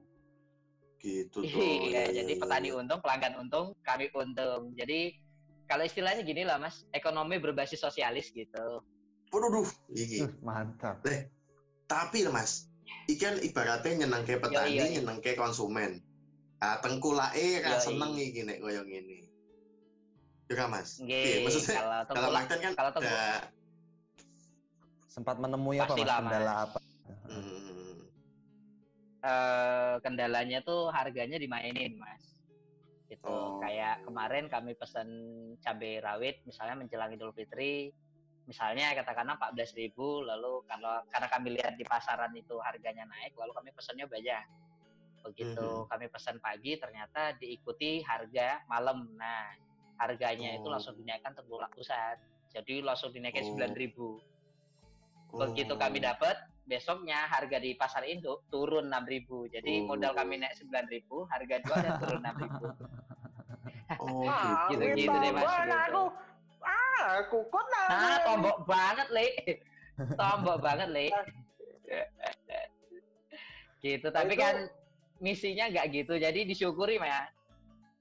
[1.03, 1.11] 40%.
[1.11, 1.59] Gitu tuh.
[1.91, 2.79] Iya, ya, jadi ya, petani ya.
[2.79, 4.71] untung, pelanggan untung, kami untung.
[4.79, 5.19] Jadi
[5.67, 8.79] kalau istilahnya gini lah mas, ekonomi berbasis sosialis gitu.
[9.35, 10.23] Waduh, duh, iki.
[10.23, 11.03] Uh, mantap.
[11.89, 12.69] Tapi Mas,
[13.09, 14.93] ikan ibaratnya nyenengke petani, iya, iya.
[15.01, 15.99] nyenengke konsumen.
[16.63, 18.23] Ah, tengkulake ra Iya, seneng iya.
[18.29, 19.27] iki nek koyo ngene.
[20.47, 21.01] Ya kan, Mas?
[21.01, 23.51] Iya, Nggih, maksudnya kalau tengkulak, artian kan kalau tengkulak- ada
[25.13, 25.97] Sempat menemui apa mas?
[25.97, 26.79] Pastilah, Kendala apa?
[27.29, 27.72] hmm,
[29.23, 32.43] eh, kendalanya tuh harganya dimainin mas.
[33.07, 33.23] Gitu.
[33.29, 33.61] Oh.
[33.63, 35.07] Kayak kemarin kami pesan
[35.63, 37.93] cabai rawit, misalnya menjelang Idul Fitri,
[38.43, 39.95] misalnya katakanlah 14.000
[40.27, 44.43] lalu kalau karena kami lihat di pasaran itu harganya naik, lalu kami pesannya banyak.
[45.23, 45.87] Begitu Mhm.
[45.87, 49.07] kami pesan pagi, ternyata diikuti harga malam.
[49.15, 49.55] Nah,
[50.03, 50.73] harganya itu Oh.
[50.75, 52.19] langsung dinaikkan tengkulak pusat.
[52.51, 53.49] Jadi langsung dinaikin Oh.
[53.55, 54.19] 9.000.
[55.33, 59.27] Begitu kami dapat, besoknya harga di pasar induk turun 6.000.
[59.49, 59.87] Jadi Oh.
[59.89, 62.71] modal kami naik 9.000, harga jualnya turun 6.000.
[63.99, 64.81] Oh, Ah, gitu.
[64.81, 65.69] gitu-gitu wih, deh, Mas, gitu.
[65.69, 66.03] aku.
[66.63, 68.23] Ah, aku kok Ah, nangis.
[68.25, 69.27] tombok banget, Le.
[70.19, 71.05] Tombok banget, Le.
[73.79, 74.55] gitu, tapi itu- kan
[75.19, 76.13] misinya nggak gitu.
[76.15, 77.27] Jadi disyukuri, Mas.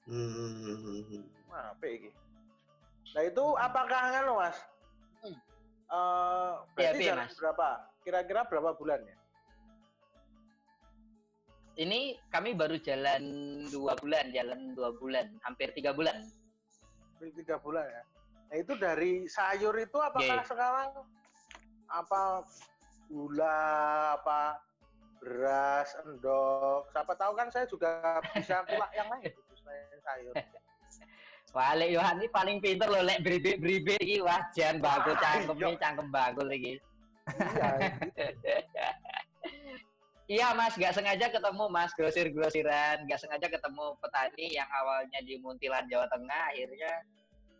[0.06, 1.26] Hmm.
[1.50, 2.10] Apa iki?
[3.12, 4.56] Nah itu apakah anu mas?
[5.20, 5.36] Hmm.
[5.92, 7.34] Eh, Iya, berarti Mas.
[7.36, 7.68] berapa?
[8.02, 9.16] Kira-kira berapa bulan ya?
[11.72, 13.22] Ini kami baru jalan
[13.72, 16.20] dua bulan, jalan dua bulan, hampir tiga bulan.
[17.16, 18.02] Hampir Tiga bulan ya.
[18.50, 20.44] Nah itu dari sayur itu apakah Iya.
[20.44, 20.90] sekarang
[21.86, 22.42] apa
[23.06, 23.62] gula
[24.18, 24.58] apa
[25.22, 30.34] beras endok siapa tahu kan saya juga bisa kulak yang lain gitu selain sayur
[31.54, 34.24] Wah, Lek Yohan ini paling pinter loh, Lek beribik-beribik iki.
[34.24, 36.80] Wah, jan bagus cangkem ini, cangkem bagus iki.
[37.30, 37.70] Iya.
[40.30, 45.84] Iya mas, nggak sengaja ketemu mas grosir-grosiran, nggak sengaja ketemu petani yang awalnya di Muntilan
[45.92, 46.92] Jawa Tengah, akhirnya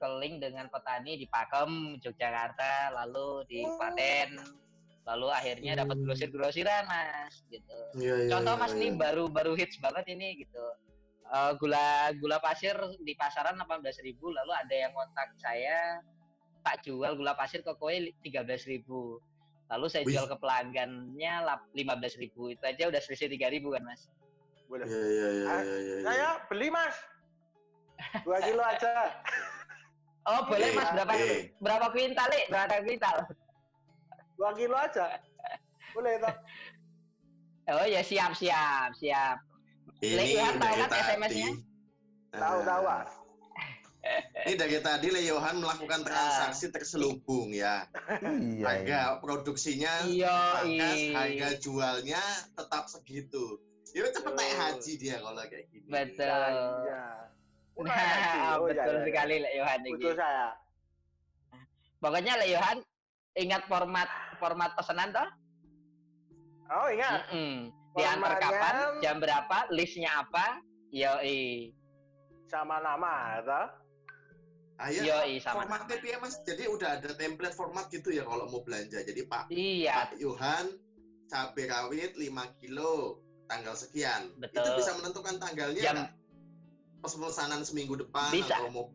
[0.01, 4.41] keling dengan petani di Pakem Yogyakarta, lalu di Klaten,
[5.05, 7.79] lalu akhirnya dapat grosir-grosiran mas, gitu.
[7.99, 8.97] Iya, iya, Contoh mas ini iya.
[8.97, 10.65] baru baru hits banget ini gitu.
[11.33, 15.97] Eh, gula gula pasir di pasaran 18.000 lalu ada yang kontak saya
[16.61, 18.85] tak jual gula pasir ke kowe 13.000
[19.73, 20.13] lalu saya Wih.
[20.13, 24.07] jual ke pelanggannya lap- 15.000 itu aja udah selisih 3.000 kan mas
[24.69, 24.85] Boleh.
[24.85, 25.97] Iya, iya, iya, iya, iya, iya.
[26.03, 26.97] Saya beli mas.
[28.25, 28.93] Dua kilo aja.
[30.33, 31.37] oh boleh mas berapa oke.
[31.59, 32.45] berapa kuintal Lik?
[32.49, 33.17] berapa kuintal
[34.33, 35.21] Dua kilo aja.
[35.93, 36.35] Boleh toh?
[37.71, 39.37] oh ya siap siap siap
[40.01, 40.89] Lek, Yohan tahu kan.
[41.15, 41.49] SMS-nya?
[42.33, 42.65] Tahu Ah.
[42.65, 43.05] tahu ah.
[44.43, 47.87] Ini dari tadi Le Yohan melakukan transaksi terselubung ya.
[48.19, 48.67] Iya.
[48.67, 49.21] Harga iya.
[49.23, 50.91] produksinya iya iya.
[51.15, 52.23] harga jualnya
[52.59, 53.63] tetap segitu.
[53.95, 55.87] Ya cepet naik haji dia kalau kayak gini.
[55.87, 57.05] betul Iya.
[57.79, 58.39] Oh, nah haji.
[58.59, 60.49] Oh, iya, betul iya, sekali Lek Yohan ini Betul saya.
[62.03, 62.79] pokoknya Lek Yohan
[63.39, 64.09] ingat format
[64.43, 65.29] format pesanan toh
[66.73, 67.29] Oh ingat.
[67.29, 67.69] Mm-mm.
[67.93, 70.65] Diantar kapan, jam berapa, listnya apa?
[70.89, 71.69] Yoi.
[72.49, 73.82] Sama nama, toh?
[74.81, 75.63] Ah, ya, Yoi sama.
[75.63, 76.41] formatnya piye Mas?
[76.43, 78.99] Jadi udah ada template format gitu ya kalau mau belanja.
[79.05, 80.67] Jadi Pak Iya, Pak Yohan
[81.29, 84.33] cabai rawit 5 kilo tanggal sekian.
[84.37, 84.75] Itu Betul.
[84.81, 85.97] bisa menentukan tanggalnya Jam.
[86.99, 88.59] Pas pesanan seminggu depan Bisa.
[88.59, 88.87] atau mau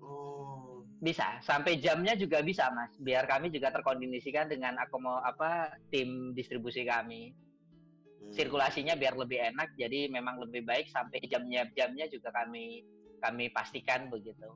[0.00, 1.38] Oh, bisa.
[1.40, 2.90] Sampai jamnya juga bisa, Mas.
[2.98, 7.30] Biar kami juga terkondisikan dengan aku mau apa tim distribusi kami.
[7.30, 8.32] hmm.
[8.32, 9.76] Sirkulasinya biar lebih enak.
[9.76, 12.82] Jadi memang lebih baik sampai jamnya jamnya juga kami
[13.20, 14.48] kami pastikan begitu.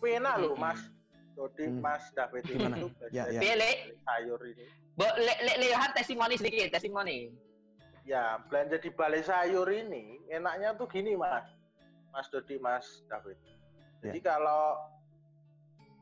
[0.00, 0.80] Enak loh mas.
[1.36, 1.80] Jadi Hmm.
[1.80, 2.56] mas David tuh
[3.12, 3.40] Ya, ya.
[3.40, 4.66] Pilih, sayur ini.
[4.92, 7.32] Bo, le, le, Leohan testimoni sedikit, testimoni.
[8.04, 11.46] Ya belanja di balai sayur ini enaknya tuh gini mas.
[12.10, 13.38] Mas Dodi, Mas David.
[14.02, 14.82] Jadi kalau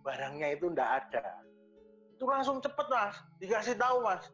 [0.00, 1.44] barangnya itu ndak ada,
[2.16, 3.16] itu langsung cepet mas.
[3.38, 4.24] Dikasih tahu mas.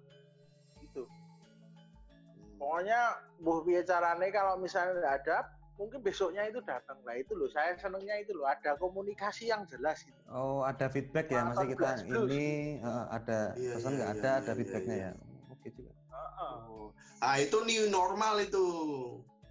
[0.79, 1.03] Gitu.
[1.03, 2.57] Hmm.
[2.62, 5.38] Pokoknya buh piye carane kalau misalnya nggak ada,
[5.75, 6.99] mungkin besoknya itu datang.
[7.03, 10.17] Nah itu loh, saya senengnya itu loh, ada komunikasi yang jelas gitu.
[10.29, 12.31] Oh, ada feedback ya, masih kita Plus, plus.
[12.31, 12.45] ini
[12.79, 15.11] eh, ada Iya, pesan iya, nggak iya, ada, iya, ada iya, feedbacknya iya.
[15.11, 15.13] ya.
[15.51, 15.93] Oke juga.
[15.93, 16.55] Heeh.
[16.71, 16.87] Oh.
[17.19, 18.65] Ah itu new normal itu.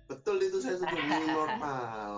[0.06, 2.14] Betul itu saya setuju new normal.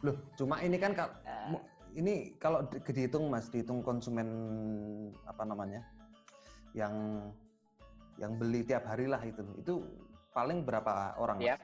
[0.00, 1.60] Loh, cuma ini kan kal- Eh,
[1.94, 4.28] ini kalau di- dihitung Mas, dihitung konsumen
[5.24, 5.84] apa namanya?
[6.74, 6.90] yang
[8.18, 9.46] yang beli tiap hari lah itu.
[9.56, 9.86] Itu
[10.32, 11.54] paling berapa orang Mas?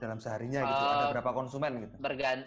[0.00, 0.84] Dalam seharinya gitu.
[0.86, 1.94] Ada Eh, berapa konsumen gitu?
[2.00, 2.40] bergan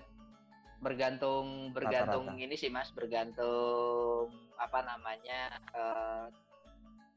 [0.83, 2.43] bergantung bergantung Rata-rata.
[2.43, 6.27] ini sih mas bergantung apa namanya eh,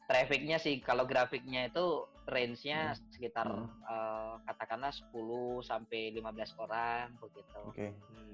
[0.06, 3.00] trafficnya sih kalau grafiknya itu range-nya Hmm.
[3.10, 3.66] sekitar Hmm.
[3.66, 5.18] eh, katakanlah 10
[5.62, 7.88] sampai 15 orang begitu Oke.
[7.90, 8.24] Hmm.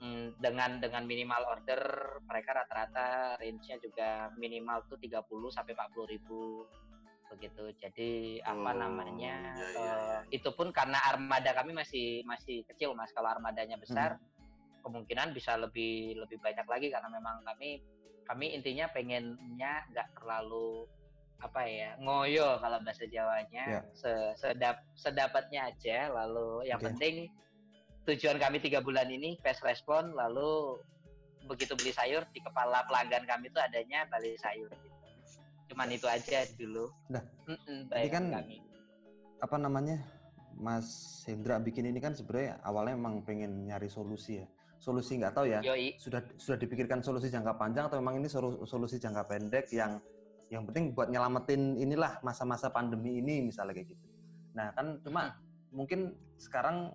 [0.00, 1.80] Hmm, dengan dengan minimal order
[2.24, 6.66] mereka rata-rata range-nya juga minimal tuh 30 sampai 40 ribu
[7.30, 8.10] begitu jadi
[8.42, 10.18] apa Oh, namanya iya, iya, eh, iya.
[10.34, 14.18] itu pun karena armada kami masih masih kecil mas kalau armadanya besar
[14.82, 17.78] kemungkinan bisa lebih lebih banyak lagi karena memang kami
[18.26, 20.90] kami intinya pengennya nggak terlalu
[21.40, 23.80] apa ya ngoyo kalau bahasa Jawanya Ya.
[23.96, 26.92] Se- sedap sedapatnya aja lalu yang Oke.
[26.92, 27.30] penting
[28.04, 30.76] tujuan kami tiga bulan ini fast respon lalu
[31.48, 34.99] begitu beli sayur di kepala pelanggan kami itu adanya balai sayur gitu.
[35.70, 36.90] Cuman itu aja dulu.
[37.06, 37.22] Nah,
[38.02, 38.58] ini kan kami.
[39.40, 39.96] apa namanya
[40.58, 44.46] Mas Hendra bikin ini kan sebenarnya awalnya memang pengen nyari solusi ya.
[44.82, 45.62] Solusi nggak tahu ya.
[45.64, 45.96] Yoi.
[45.96, 49.96] Sudah sudah dipikirkan solusi jangka panjang atau memang ini solu- solusi jangka pendek yang
[50.50, 54.06] yang penting buat nyelamatin inilah masa-masa pandemi ini misalnya kayak gitu.
[54.52, 55.38] Nah kan cuma
[55.70, 56.90] mungkin sekarang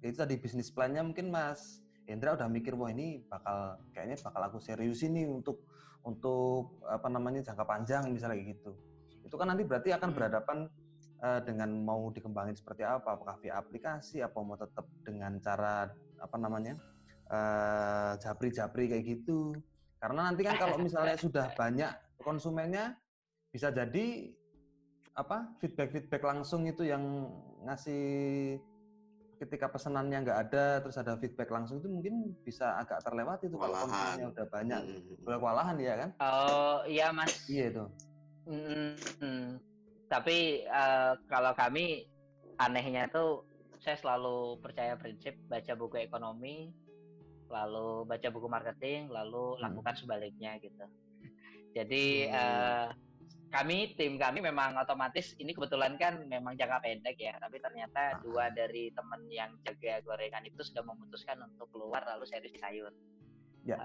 [0.00, 4.42] ya itu tadi bisnis plannya mungkin Mas Hendra udah mikir wah ini bakal kayaknya bakal
[4.46, 5.62] aku serius ini untuk
[6.06, 8.72] untuk apa namanya jangka panjang misalnya gitu
[9.26, 10.16] itu kan nanti berarti akan Hmm.
[10.16, 10.58] berhadapan
[11.20, 15.90] eh, dengan mau dikembangin seperti apa apakah via aplikasi apa mau tetap dengan cara
[16.22, 16.78] apa namanya
[17.26, 19.58] eh, japri-japri kayak gitu
[19.98, 21.90] karena nanti kan kalau misalnya sudah banyak
[22.22, 22.94] konsumennya
[23.50, 24.30] bisa jadi
[25.16, 27.02] apa feedback-feedback langsung itu yang
[27.64, 28.04] ngasih
[29.36, 33.76] ketika pesanannya nggak ada terus ada feedback langsung itu mungkin bisa agak terlewati itu kalau
[33.84, 34.80] konsumennya udah banyak.
[34.80, 35.24] Hmm.
[35.24, 36.10] boleh kewalahan ya kan?
[36.22, 37.34] Oh iya mas.
[37.50, 37.84] Iya itu.
[38.46, 39.46] Mm, mm.
[40.08, 42.06] Tapi eh, kalau kami
[42.56, 43.44] anehnya tuh
[43.82, 46.72] saya selalu percaya prinsip baca buku ekonomi,
[47.52, 50.86] lalu baca buku marketing, lalu lakukan sebaliknya gitu.
[51.76, 52.88] Jadi eh,
[53.46, 58.50] kami tim kami memang otomatis ini kebetulan kan memang jangka pendek ya, tapi ternyata dua
[58.50, 62.92] dari teman yang jaga gorengan itu sudah memutuskan untuk keluar lalu di sayur.
[63.62, 63.78] Ya.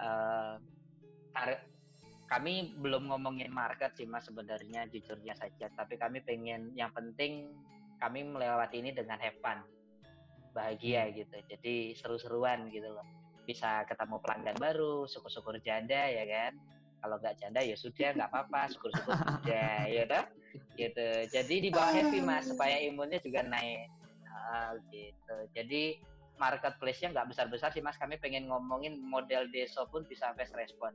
[1.31, 1.65] Tar-
[2.31, 7.51] kami belum ngomongin market sih mas sebenarnya jujurnya saja, tapi kami pengen yang penting
[7.99, 9.59] kami melewati ini dengan have fun,
[10.55, 11.37] bahagia gitu.
[11.51, 13.03] Jadi seru-seruan gitu loh.
[13.43, 16.55] Bisa ketemu pelanggan baru, syukur-syukur janda ya kan.
[17.01, 20.23] Kalau nggak janda ya sudah nggak apa-apa, syukur-syukur sudah ya dah.
[20.77, 21.07] Gitu.
[21.33, 23.89] Jadi dibawa happy mas supaya imunnya juga naik.
[24.29, 25.35] Ah, gitu.
[25.57, 25.97] Jadi
[26.37, 27.97] marketplace-nya nggak besar-besar sih mas.
[27.97, 30.93] Kami pengen ngomongin model deso pun bisa fast respon.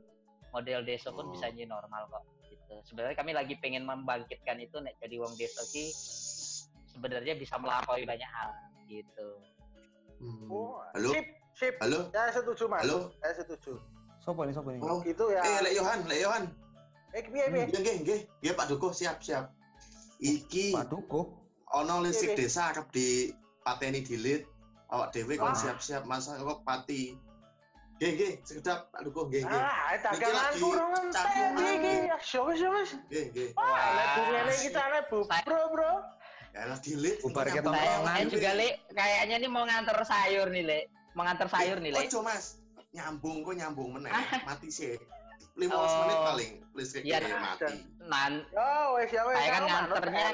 [0.55, 1.31] Model deso pun Oh.
[1.35, 2.23] bisa new normal kok.
[2.47, 2.75] Gitu.
[2.87, 5.91] Sebenarnya kami lagi pengen membangkitkan itu nek jadi wong deso ki
[6.95, 8.55] sebenarnya bisa melampaui banyak hal
[8.87, 9.27] gitu.
[10.17, 10.49] Hmm.
[10.49, 11.13] Oh, Halo?
[11.13, 11.75] Sip, sip.
[11.77, 12.09] Halo?
[12.09, 12.81] Saya setuju, Mas.
[12.87, 13.13] Halo?
[13.21, 13.77] Saya setuju.
[14.27, 14.83] Sopo ini, sopo ini?
[14.83, 15.39] Oh, Gitu ya.
[15.39, 16.43] eh, Lek Yohan, Lek Yohan.
[17.15, 17.63] Eh, piye, piye?
[17.63, 18.19] Nggih, nggih, nggih.
[18.43, 19.55] Nggih, Pak Dukuh, siap, siap.
[20.19, 21.31] Iki Pak Dukuh.
[21.69, 22.43] ono listrik Oke, oke.
[22.43, 23.31] desa arep di
[23.63, 24.43] pateni dilit.
[24.87, 25.55] Awak dhewe kon Wah.
[25.55, 27.15] siap-siap masa kok pati.
[27.97, 29.61] Nggih, nggih, sekedap Pak Dukuh, nggih, nggih.
[29.63, 30.87] Ah, Iki daganganku cakupan.
[30.91, 31.93] ngenteni iki.
[32.11, 32.89] Ya wis, ya wis.
[33.07, 33.49] Nggih, nggih.
[33.55, 35.91] Wah, lek bungene iki carane bu, bro, bro.
[36.51, 37.15] Ya lah dilit.
[37.23, 38.03] Bubar engko ke nyambung tongkrongan.
[38.03, 38.33] Saya dhewe.
[38.35, 40.79] juga li kayaknya nih mau nganter sayur nih le,
[41.15, 41.99] mau nganter sayur nih le.
[42.03, 42.56] Ojo, Mas.
[42.97, 44.11] Nyambung kok nyambung meneh.
[44.41, 44.97] Mati sih.
[45.53, 45.97] 15 Oh.
[46.01, 47.73] menit paling listriknya Iya, mati.
[48.03, 49.37] Nan Ya wis, ya wis.
[49.37, 50.33] Saya kan nganternya-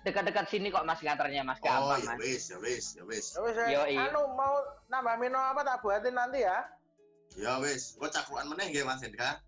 [0.00, 2.18] dekat-dekat sini kok mas nganternya mas Oh, gampang ya mas.
[2.18, 3.26] wis, ya wis, ya wis.
[3.32, 3.68] Ya wis, eh.
[3.70, 3.96] Yoi.
[3.98, 4.52] anu mau
[4.88, 6.64] nambah minum apa tak buatin nanti ya.
[7.36, 9.40] Ya wis, kok cakruan meneh nggih Mas Hendra.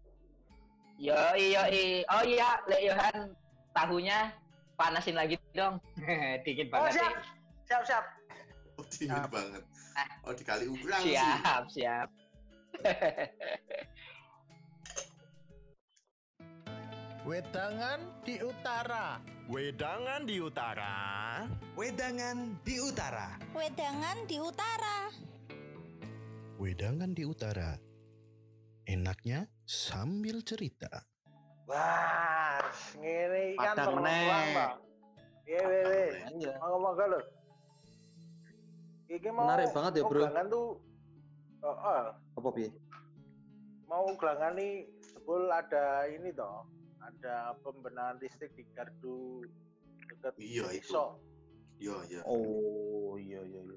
[0.97, 1.61] Yo iyo
[2.07, 3.33] oh iya le Yohan
[3.73, 4.33] tahunya
[4.77, 5.81] panasin lagi dong,
[6.45, 7.11] dingin Oh, banget siap.
[7.11, 7.17] sih.
[7.67, 8.05] Siap, siap.
[8.77, 9.63] Oh, dingin banget.
[10.27, 11.17] Oh, dikali ukuran sih.
[11.17, 12.09] Siap siap.
[17.23, 19.23] Wedangan di utara.
[19.47, 20.95] Wedangan di utara.
[21.79, 23.39] Wedangan di utara.
[23.55, 24.97] Wedangan di utara.
[26.59, 27.79] Wedangan di utara.
[28.91, 30.91] Enaknya sambil cerita.
[31.71, 32.59] Wah,
[32.99, 34.73] ngene kan Padang Pak.
[35.47, 36.11] Iya, weh.
[36.43, 36.53] Iya.
[36.59, 37.21] Monggo-monggo lho.
[39.13, 40.25] Iki mau Menarik banget ya, Bro.
[40.25, 40.67] Ugelangan tuh
[41.61, 42.05] oh, oh,
[42.41, 42.73] Apa piye?
[43.93, 46.65] mau ugelangan nih sebul ada ini toh.
[47.05, 49.45] Ada pembenahan listrik di gardu
[50.09, 50.65] dekat Iya.
[51.83, 52.21] Iya, iya.
[52.25, 53.77] Oh, iya iya iya.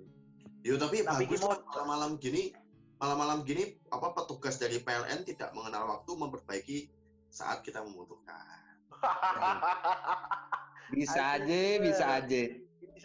[0.66, 1.52] Ya tapi, Tapi bagus gimana?
[1.52, 2.56] lah malam-malam gini,
[3.02, 6.78] malam-malam gini apa petugas dari PLN tidak mengenal waktu memperbaiki
[7.28, 8.40] saat kita membutuhkan.
[10.96, 12.42] Bisa aja, bisa aja.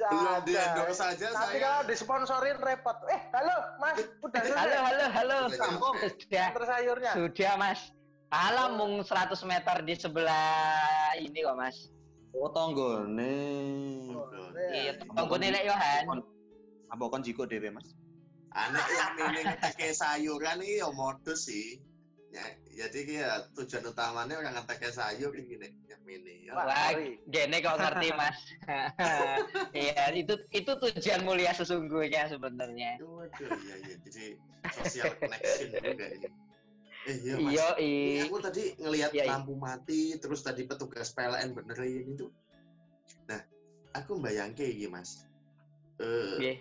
[0.00, 1.60] Bisa Belum di endorse saja saya.
[1.60, 2.96] kalau disponsorin repot.
[3.12, 4.00] Eh, halo, Mas.
[4.24, 4.56] Udah selesai.
[4.56, 5.38] Halo halo halo.
[5.52, 5.94] Sambung.
[6.16, 7.12] Sudah Antar sayurnya.
[7.12, 7.80] sudah mas.
[8.32, 10.88] Alah mung 100 meter di sebelah
[11.20, 11.76] ini kok mas.
[12.32, 13.36] Oh, tonggone.
[14.72, 16.24] Iya, tunggu nih Lek Yohan.
[16.88, 17.92] Apa kon jiko dhewe, Mas?
[18.56, 21.76] Aneh yang ini ngetek sayuran ini ya modus sih.
[22.32, 26.34] Ya, jadi ya tujuan utamanya orang ngetek sayur ini nih, yang ini.
[26.46, 26.52] Ya.
[26.54, 27.18] Wah, Wah, sorry.
[27.26, 28.38] gene kok ngerti mas.
[29.82, 32.98] Iya, itu itu tujuan mulia sesungguhnya sebenarnya.
[33.02, 33.94] Waduh, iya iya.
[34.06, 34.24] Jadi
[34.70, 36.28] social connection juga ini.
[37.10, 37.52] Eh iya mas.
[37.52, 39.32] Iya, Ini aku tadi ngelihat Iya, iya.
[39.34, 42.30] lampu mati, terus tadi petugas PLN benerin itu.
[43.26, 43.40] Nah,
[43.98, 45.26] aku bayangke iki mas.
[46.00, 46.54] Eh, iya.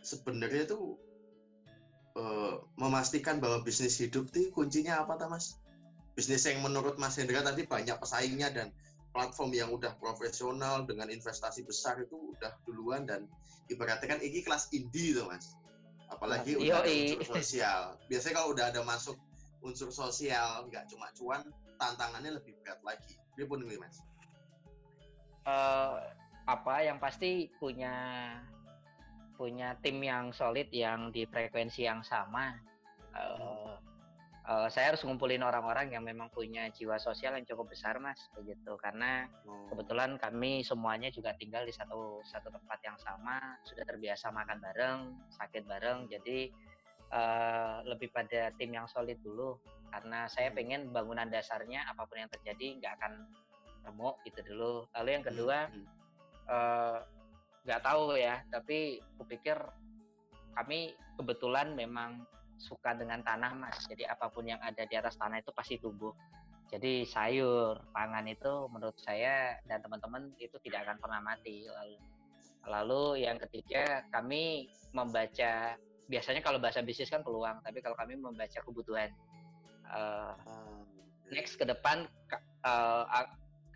[0.00, 0.96] sebenarnya tuh
[2.18, 5.54] eh, memastikan bahwa bisnis hidup tuh kuncinya apa ta mas?
[6.18, 8.74] Bisnis yang menurut Mas Hendra tadi banyak pesaingnya dan
[9.14, 13.30] platform yang udah profesional dengan investasi besar itu udah duluan dan
[13.70, 15.54] ibaratnya kan ini kelas indie tuh mas.
[16.10, 17.14] Apalagi udah ada Yoi.
[17.14, 17.94] unsur sosial.
[18.10, 19.14] Biasanya kalau udah ada masuk
[19.62, 21.42] unsur sosial nggak cuma cuan,
[21.78, 23.14] tantangannya lebih berat lagi.
[23.38, 24.02] Dia pun mas.
[25.48, 25.96] eh,
[26.48, 27.94] apa yang pasti punya
[29.38, 32.58] punya tim yang solid yang di frekuensi yang sama.
[33.14, 33.74] Eh,
[34.50, 38.74] eh, saya harus ngumpulin orang-orang yang memang punya jiwa sosial yang cukup besar, mas, begitu.
[38.82, 44.34] Karena Oh, kebetulan kami semuanya juga tinggal di satu satu tempat yang sama, sudah terbiasa
[44.34, 45.00] makan bareng,
[45.38, 46.50] sakit bareng, jadi
[47.08, 49.56] eh, lebih pada tim yang solid dulu.
[49.88, 50.56] Karena saya Hmm.
[50.60, 53.12] pengen bangunan dasarnya apa pun yang terjadi nggak akan
[53.88, 54.84] remuk gitu dulu.
[54.92, 55.86] Lalu yang kedua hmm,
[56.52, 56.98] eh,
[57.68, 59.60] nggak tahu ya tapi kupikir
[60.56, 62.24] kami kebetulan memang
[62.58, 63.78] suka dengan tanah mas.
[63.86, 66.10] Jadi apa pun yang ada di atas tanah itu pasti tumbuh.
[66.68, 71.64] Jadi sayur pangan itu menurut saya dan teman-teman itu tidak akan pernah mati.
[71.64, 71.96] Lalu
[72.68, 78.60] Lalu yang ketiga kami membaca biasanya kalau bahasa bisnis kan peluang, tapi kalau kami membaca
[78.60, 79.08] kebutuhan.
[79.88, 80.36] Uh,
[81.32, 82.04] next ke depan
[82.68, 83.24] uh,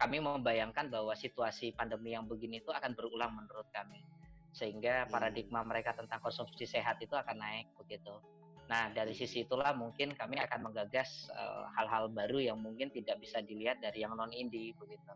[0.02, 4.02] kami membayangkan bahwa situasi pandemi yang begini itu akan berulang menurut kami
[4.50, 8.18] sehingga paradigma mereka tentang konsumsi sehat itu akan naik begitu.
[8.66, 13.38] Nah dari sisi itulah mungkin kami akan menggagas uh, hal-hal baru yang mungkin tidak bisa
[13.46, 15.14] dilihat dari yang non indie begitu.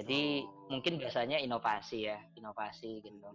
[0.00, 3.28] Jadi mungkin biasanya inovasi ya inovasi gitu.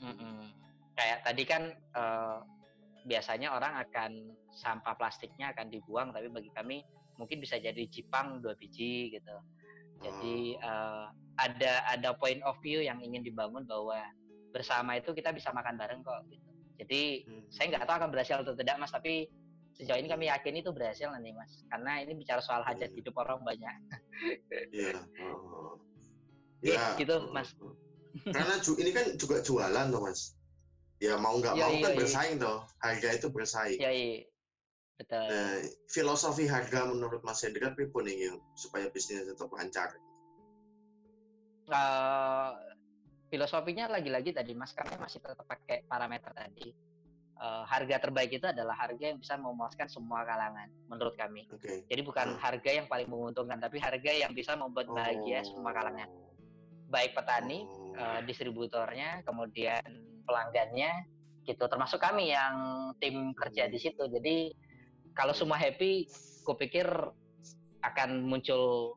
[0.00, 0.48] Mm-mm.
[0.96, 2.40] Kayak tadi kan uh,
[3.04, 6.80] biasanya orang akan sampah plastiknya akan dibuang, tapi bagi kami
[7.20, 9.36] mungkin bisa jadi jipang dua biji gitu.
[9.98, 13.98] Jadi uh, ada ada point of view yang ingin dibangun bahwa
[14.50, 16.48] bersama itu kita bisa makan bareng kok gitu.
[16.78, 19.26] Jadi saya nggak tahu akan berhasil atau tidak mas, tapi
[19.74, 23.42] sejauh ini kami yakin itu berhasil nanti mas, karena ini bicara soal hajat hidup orang
[23.42, 23.74] banyak.
[24.70, 24.98] Iya.
[25.26, 25.78] oh.
[26.58, 27.54] Iya, gitu, Mas.
[28.26, 30.34] Karena ini kan juga jualan toh mas.
[30.98, 31.98] Ya mau nggak Iya, mau iya, kan iya.
[32.02, 32.58] bersaing toh.
[32.82, 33.78] Harga itu bersaing.
[33.78, 34.26] Ya iya,
[34.98, 35.24] betul.
[35.30, 39.94] Nah, filosofi harga menurut Mas Hendra pripun nih supaya bisnisnya tetap lancar?
[41.68, 42.50] Eh,
[43.28, 46.72] filosofinya lagi-lagi tadi mas kami masih tetap pakai parameter tadi.
[47.38, 51.44] Eh, harga terbaik itu adalah harga yang bisa memuaskan semua kalangan menurut kami.
[51.52, 51.84] Oke.
[51.86, 56.08] jadi bukan harga yang paling menguntungkan tapi harga yang bisa membuat bahagia semua kalangan.
[56.88, 59.84] Baik petani eh, distributornya kemudian
[60.24, 61.04] pelanggannya
[61.44, 61.68] gitu.
[61.68, 62.56] Termasuk kami yang
[62.96, 64.08] tim kerja di situ.
[64.08, 64.56] Jadi
[65.18, 66.06] kalau semua happy
[66.46, 66.86] kupikir
[67.82, 68.94] akan muncul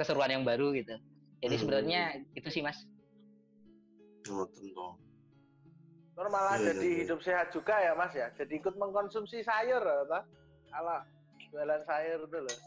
[0.00, 0.96] keseruan yang baru gitu
[1.44, 1.62] jadi Hmm.
[1.62, 2.00] sebenarnya
[2.32, 2.80] itu sih mas
[4.30, 4.94] Oh, tentu.
[6.14, 6.98] Iya, iya, jadi iya.
[7.02, 8.30] hidup sehat juga ya Mas ya.
[8.38, 10.22] Jadi ikut mengkonsumsi sayur apa?
[10.70, 10.98] Kalau
[11.50, 12.58] jualan sayur itu loh.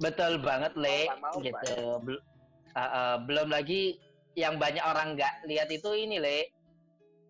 [0.00, 1.12] Betul banget, Le.
[1.12, 1.76] Nggak mau, gitu.
[2.08, 2.24] Bel-
[2.72, 4.00] uh, uh, belum lagi
[4.32, 6.48] yang banyak orang nggak lihat itu ini, Le.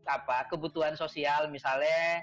[0.06, 2.22] Apa kebutuhan sosial misalnya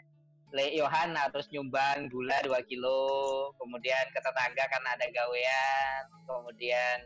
[0.53, 6.97] Le Yohan harus nyumbang gula 2 kilo, kemudian ke tetangga karena ada gawean, kemudian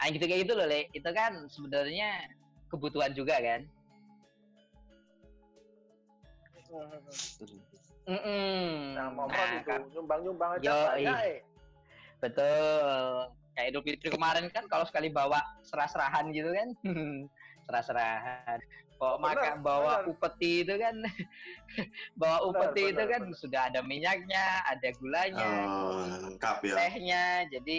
[0.00, 0.88] ah gitu kayak gitu loh, Le.
[0.96, 2.24] Itu kan sebenarnya
[2.72, 3.68] kebutuhan juga kan.
[8.06, 8.94] Mm-mm.
[8.94, 11.04] Nah, momot Nah, itu nyumbang-nyumbang aja Yoi.
[11.04, 11.38] banyak eh.
[12.22, 13.28] Betul.
[13.56, 16.68] Kayak Idul Fitri kemarin kan kalau sekali bawa serah-serahan gitu kan.
[17.66, 18.58] serah-serahan.
[18.96, 20.08] Bawa Benar, makan bawa benar.
[20.08, 20.96] upeti itu kan.
[22.20, 23.36] bawa Benar, upeti itu benar, kan benar.
[23.36, 26.74] sudah ada minyaknya, ada gulanya, Oh, lengkap ya.
[26.80, 27.24] tehnya.
[27.52, 27.78] Jadi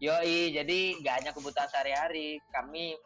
[0.00, 2.40] yoi, jadi nggak hanya kebutuhan sehari-hari.
[2.52, 2.96] Kami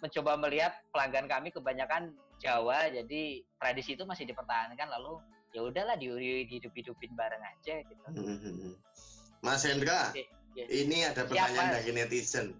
[0.00, 5.16] mencoba melihat pelanggan kami kebanyakan Jawa, jadi tradisi itu masih dipertahankan lalu
[5.54, 6.10] ya udahlah di
[6.44, 8.02] dihidup-hidupin bareng aja gitu.
[9.44, 10.24] Mas Hendra, Oke,
[10.56, 10.64] ya.
[10.72, 12.56] ini ada pertanyaan dari netizen.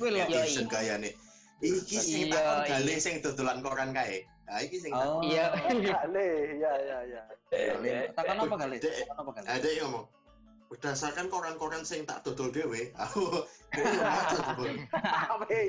[0.00, 1.12] Netizen kaya nih.
[1.56, 2.68] Iki sing Iya, takon iya.
[2.68, 4.28] gale sing dodolan koran kae.
[4.44, 5.24] Nah, iki sing Oh.
[5.24, 5.50] Iya.
[5.56, 6.28] Kali,
[6.60, 7.22] ya ya ya.
[7.48, 8.12] Gale.
[8.12, 8.76] Takon apa kali?
[8.76, 9.46] Dek, Takon apa kali?
[9.48, 10.06] Ada yang ngomong
[10.66, 13.22] berdasarkan koran-koran sing tak dodol dhewe, aku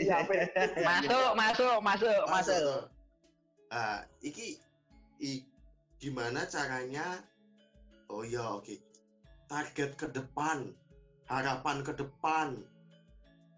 [0.02, 0.34] ya apa?
[0.82, 2.80] masuk, masuk, masuk, Masuk.
[3.70, 4.58] Ah, iki
[5.22, 5.46] i,
[6.02, 7.22] gimana caranya?
[8.10, 8.74] Oh iya, oke.
[9.46, 10.74] Target ke depan,
[11.30, 12.58] harapan ke depan,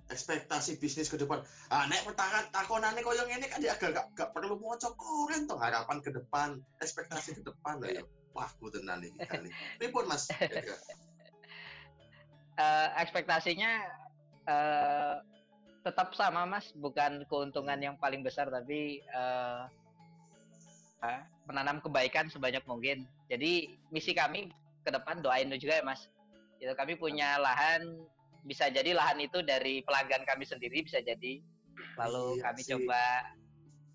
[0.09, 1.45] ekspektasi bisnis ke depan.
[1.69, 5.61] Ah, nek pertahan takonane koyo ngene kan dia agak gak, gak perlu maca koran tuh
[5.61, 8.03] harapan ke depan, ekspektasi ke depan lah ya.
[8.33, 9.49] Wah, ku tenan iki kali.
[9.77, 10.29] Pripun Mas?
[12.59, 13.71] Eh, ekspektasinya
[14.43, 15.15] eh,
[15.79, 19.63] tetap sama mas bukan keuntungan yang paling besar tapi eh,
[21.07, 24.51] eh, menanam kebaikan sebanyak mungkin jadi misi kami
[24.83, 26.11] ke depan doain juga ya mas
[26.59, 28.03] itu kami punya lahan
[28.43, 31.39] bisa jadi lahan itu dari pelanggan kami sendiri bisa jadi
[31.95, 32.69] lalu Iya kami sih.
[32.75, 33.01] coba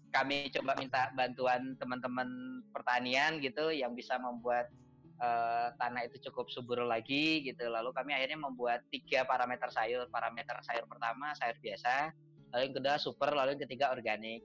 [0.09, 2.29] kami coba minta bantuan teman-teman
[2.71, 4.71] pertanian gitu yang bisa membuat
[5.15, 7.71] eh, tanah itu cukup subur lagi gitu.
[7.71, 10.11] Lalu kami akhirnya membuat tiga parameter sayur.
[10.11, 12.11] Parameter sayur pertama sayur biasa,
[12.51, 14.43] lalu yang kedua super, lalu yang ketiga organik.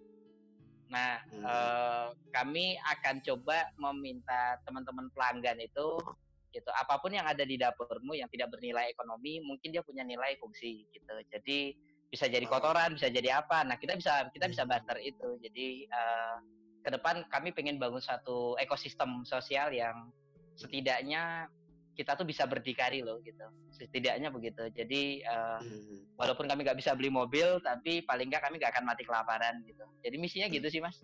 [0.89, 1.45] Nah, Hmm.
[1.45, 6.01] eh, kami akan coba meminta teman-teman pelanggan itu
[6.49, 6.69] gitu.
[6.73, 10.85] Apa pun yang ada di dapurmu yang tidak bernilai ekonomi mungkin dia punya nilai fungsi
[10.89, 11.15] gitu.
[11.29, 11.73] Jadi
[12.09, 13.61] bisa jadi kotoran bisa jadi apa.
[13.65, 15.37] Nah kita bisa kita bisa barter itu.
[15.41, 16.35] Jadi eh,
[16.81, 20.09] ke depan kami pengen bangun satu ekosistem sosial yang
[20.57, 21.47] setidaknya
[21.93, 23.45] kita tuh bisa berdikari loh gitu.
[23.75, 24.71] Setidaknya begitu.
[24.71, 26.07] Jadi Hmm.
[26.15, 29.83] walaupun kami nggak bisa beli mobil tapi paling nggak kami nggak akan mati kelaparan gitu.
[30.01, 31.03] Jadi misinya gitu sih mas.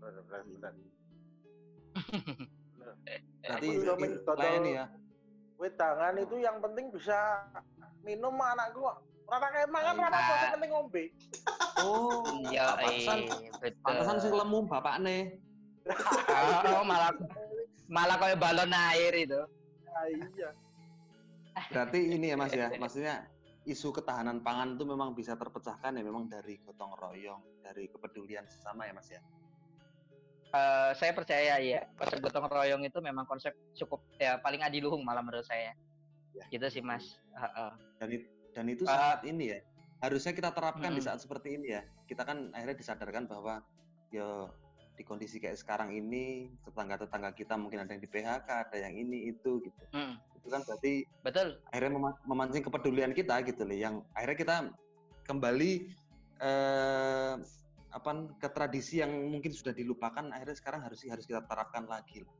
[0.00, 0.72] Benar, benar.
[3.58, 4.86] Berarti juga min- layani ya.
[5.58, 7.18] Wedangan itu yang penting bisa
[8.06, 8.98] minum anakku kok
[9.28, 11.04] Ora kayak mangan ora apa sing penting ngombe.
[11.84, 13.84] Oh, Iya, pantesan eh, betul.
[13.84, 15.18] pantesan sing lemu bapakne.
[16.68, 17.12] Oh, malah
[17.88, 19.40] malah kayak balon air itu.
[19.92, 20.48] Ah, iya.
[21.72, 23.28] Berarti ini ya Mas ya, maksudnya
[23.68, 28.88] isu ketahanan pangan itu memang bisa terpecahkan ya memang dari gotong royong, dari kepedulian sesama
[28.88, 29.20] ya Mas ya.
[30.48, 35.20] Eh, saya percaya ya konsep gotong royong itu memang konsep cukup ya paling adiluhung malah
[35.20, 35.76] menurut saya.
[36.48, 37.20] Gitu sih mas.
[37.36, 37.70] Heeh.
[38.00, 39.12] Dan it- dan itu Ah.
[39.18, 39.58] sangat ini ya.
[40.00, 41.04] Harusnya kita terapkan di Mm-mm.
[41.04, 41.84] saat seperti ini ya.
[42.08, 43.60] Kita kan akhirnya disadarkan bahwa
[44.08, 44.48] ya
[44.96, 49.28] di kondisi kayak sekarang ini tetangga-tetangga kita mungkin ada yang di PHK, ada yang ini
[49.28, 49.82] itu gitu.
[49.92, 51.48] Mm, Itu kan berarti betul.
[51.68, 54.56] akhirnya mema- memancing kepedulian kita gitu loh yang akhirnya kita
[55.22, 55.70] kembali
[56.40, 57.34] eh
[57.98, 62.34] apa ke tradisi yang mungkin sudah dilupakan akhirnya sekarang harus harus kita terapkan lagi lah.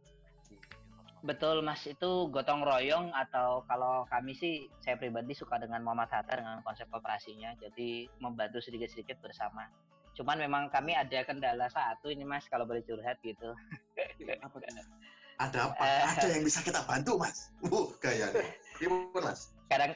[1.19, 6.39] Betul mas itu gotong royong atau kalau kami sih saya pribadi suka dengan Muhammad Hatta
[6.39, 9.67] dengan konsep kooperasinya jadi membantu sedikit-sedikit bersama.
[10.15, 13.51] Cuman memang kami ada kendala satu ini mas kalau boleh curhat gitu.
[14.43, 14.71] Apa tuh?
[15.39, 15.83] Ada apa?
[15.87, 16.03] Eh.
[16.19, 17.55] Ada yang bisa kita bantu, Mas.
[17.63, 18.51] Uh, gaya nih.
[18.83, 19.55] Gimana, Mas?
[19.69, 19.93] kadang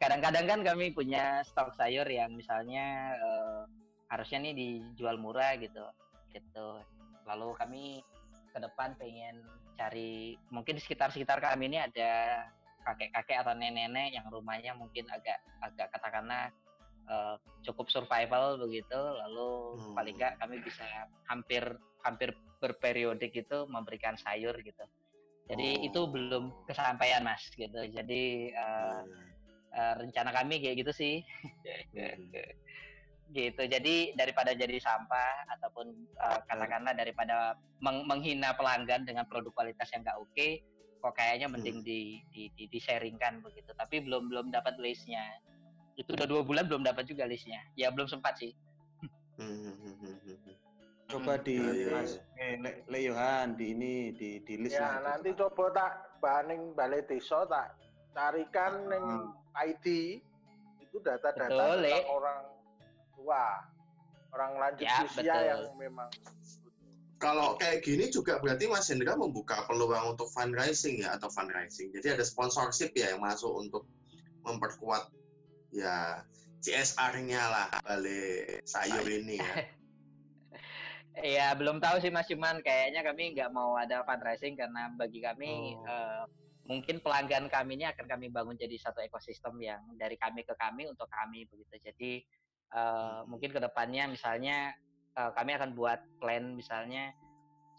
[0.00, 3.62] kadang-kadang kan kami punya stok sayur yang misalnya eh,
[4.10, 5.86] harusnya nih dijual murah gitu
[6.34, 6.68] gitu.
[7.26, 7.84] Lalu kami
[8.50, 9.38] ke depan pengen
[9.78, 12.44] cari mungkin di sekitar-sekitar kami ini ada
[12.84, 16.50] kakek-kakek atau nenek-nenek yang rumahnya mungkin agak agak katakanlah
[17.10, 17.34] eh,
[17.66, 18.98] cukup survival begitu.
[18.98, 19.48] Lalu
[19.78, 19.94] Hmm.
[19.94, 20.84] paling nggak kami bisa
[21.30, 21.62] hampir
[22.02, 24.84] hampir berperiode gitu memberikan sayur gitu.
[25.50, 25.86] Jadi Oh.
[25.86, 27.80] itu belum kesampaian mas gitu.
[27.90, 29.00] Jadi eh,
[29.74, 31.14] eh, rencana kami kayak gitu sih
[33.30, 33.62] gitu.
[33.66, 35.86] Jadi daripada jadi sampah ataupun
[36.18, 40.48] eh, katakanlah daripada meng- menghina pelanggan dengan produk kualitas yang nggak oke
[41.00, 43.72] kok kayaknya mending di, di, di, sharingkan begitu.
[43.72, 45.24] Tapi belum belum dapat listnya.
[45.96, 47.64] Itu udah dua bulan belum dapat juga listnya.
[47.72, 48.52] Ya belum sempat sih.
[49.40, 50.56] Hmm, hmm, hmm, hmm, hmm.
[51.08, 54.84] Coba di Iya, iya, Mas eh, Le, Le Yohan di ini di di list Ya
[54.84, 55.48] lah itu, nanti coba.
[55.56, 57.66] coba tak baning balai desa tak
[58.12, 59.32] carikan ning Hmm.
[59.56, 59.86] ID
[60.84, 62.59] itu data-data Betul, orang
[63.20, 63.44] tua,
[64.32, 65.44] orang lanjut Ya, usia betul.
[65.44, 66.08] yang memang
[67.20, 71.92] Kalau kayak gini juga berarti Mas Hendra membuka peluang untuk fundraising ya atau fundraising.
[71.92, 73.84] Jadi ada sponsorship ya yang masuk untuk
[74.40, 75.12] memperkuat
[75.68, 76.24] ya
[76.64, 79.52] CSR-nya lah balik sayur ini ya.
[81.36, 85.76] ya belum tahu sih mas cuman kayaknya kami nggak mau ada fundraising karena bagi kami
[85.76, 85.84] Oh.
[85.84, 86.24] eh,
[86.64, 90.86] mungkin pelanggan kami ini akan kami bangun jadi satu ekosistem yang dari kami ke kami
[90.86, 92.22] untuk kami begitu jadi
[92.74, 94.74] eh, mungkin ke depannya misalnya
[95.18, 97.10] eh, kami akan buat plan misalnya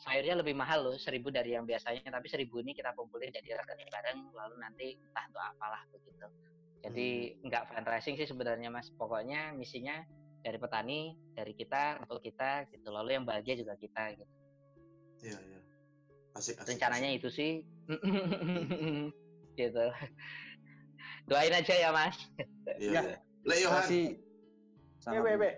[0.01, 3.89] sayurnya lebih mahal loh seribu dari yang biasanya tapi seribu ini kita kumpulin jadi rekening
[3.93, 6.25] bareng lalu nanti entah untuk apalah begitu.
[6.81, 7.09] Jadi
[7.45, 8.89] nggak fundraising sih sebenarnya mas.
[8.97, 10.01] Pokoknya misinya
[10.41, 14.33] dari petani dari kita untuk kita gitu lalu yang bahagia juga kita gitu.
[15.21, 15.59] Iya, iya.
[16.33, 16.73] Asik, asik.
[16.73, 17.61] rencananya itu sih.
[19.51, 19.85] Gitu.
[21.29, 22.17] Doain aja ya mas.
[22.79, 23.01] Iya, Ya.
[23.05, 23.17] iya.
[23.45, 23.85] Le Yohan,
[25.01, 25.53] sangat weh, weh.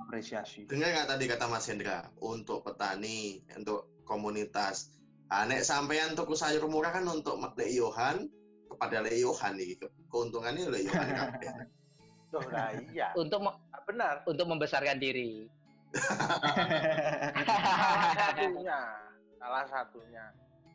[0.00, 0.66] apresiasi.
[0.66, 4.90] dengar nggak tadi kata Mas Hendra untuk petani, untuk komunitas.
[5.26, 8.26] Ah, nek sampean tuku sayur murah kan untuk Le Yohan
[8.66, 9.78] kepada Le Yohan nih.
[9.78, 11.50] Ke- Keuntungannya Le Yohan kabeh.
[12.30, 13.14] Loh, lah iya.
[13.14, 14.22] untuk Ah, benar.
[14.24, 15.46] untuk membesarkan diri
[17.40, 18.78] Salah satunya,
[19.36, 20.24] salah satunya.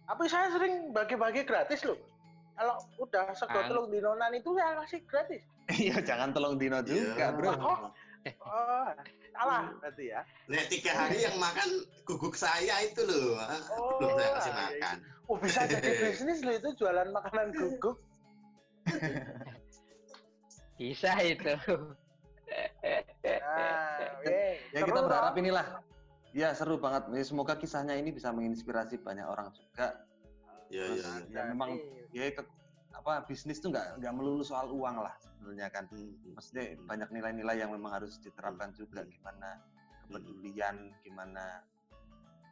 [0.05, 1.95] Tapi saya sering bagi-bagi gratis loh.
[2.53, 3.65] Kalau udah sego Ah.
[3.65, 5.41] telung dinonan itu saya kasih gratis.
[5.67, 7.27] Iya, jangan tolong Dino juga, Iya.
[7.33, 7.51] Bro.
[7.53, 7.89] Oh,
[8.41, 8.89] oh,
[9.35, 10.21] salah berarti ya.
[10.49, 11.69] Nek tiga hari yang makan
[12.07, 13.37] guguk saya itu loh.
[13.77, 14.61] Oh, belum saya kasih iya, iya.
[14.61, 14.97] makan.
[15.25, 17.97] Oh bisa jadi bisnis loh itu jualan makanan guguk.
[20.79, 21.53] bisa itu
[23.25, 25.65] Nah, weh, Ya seru kita berharap inilah.
[26.35, 27.09] Ya seru banget.
[27.09, 30.05] Ya, Semoga kisahnya ini bisa menginspirasi banyak orang juga.
[30.69, 31.41] Iya, Terus, iya.
[31.41, 31.69] ya memang
[32.11, 32.49] ya ke-
[32.95, 35.85] apa bisnis tuh nggak nggak melulu soal uang lah sebenarnya kan.
[35.91, 39.59] Hmm, Maksudnya banyak nilai-nilai yang memang harus diterapkan juga gimana
[40.07, 41.61] kepedulian, gimana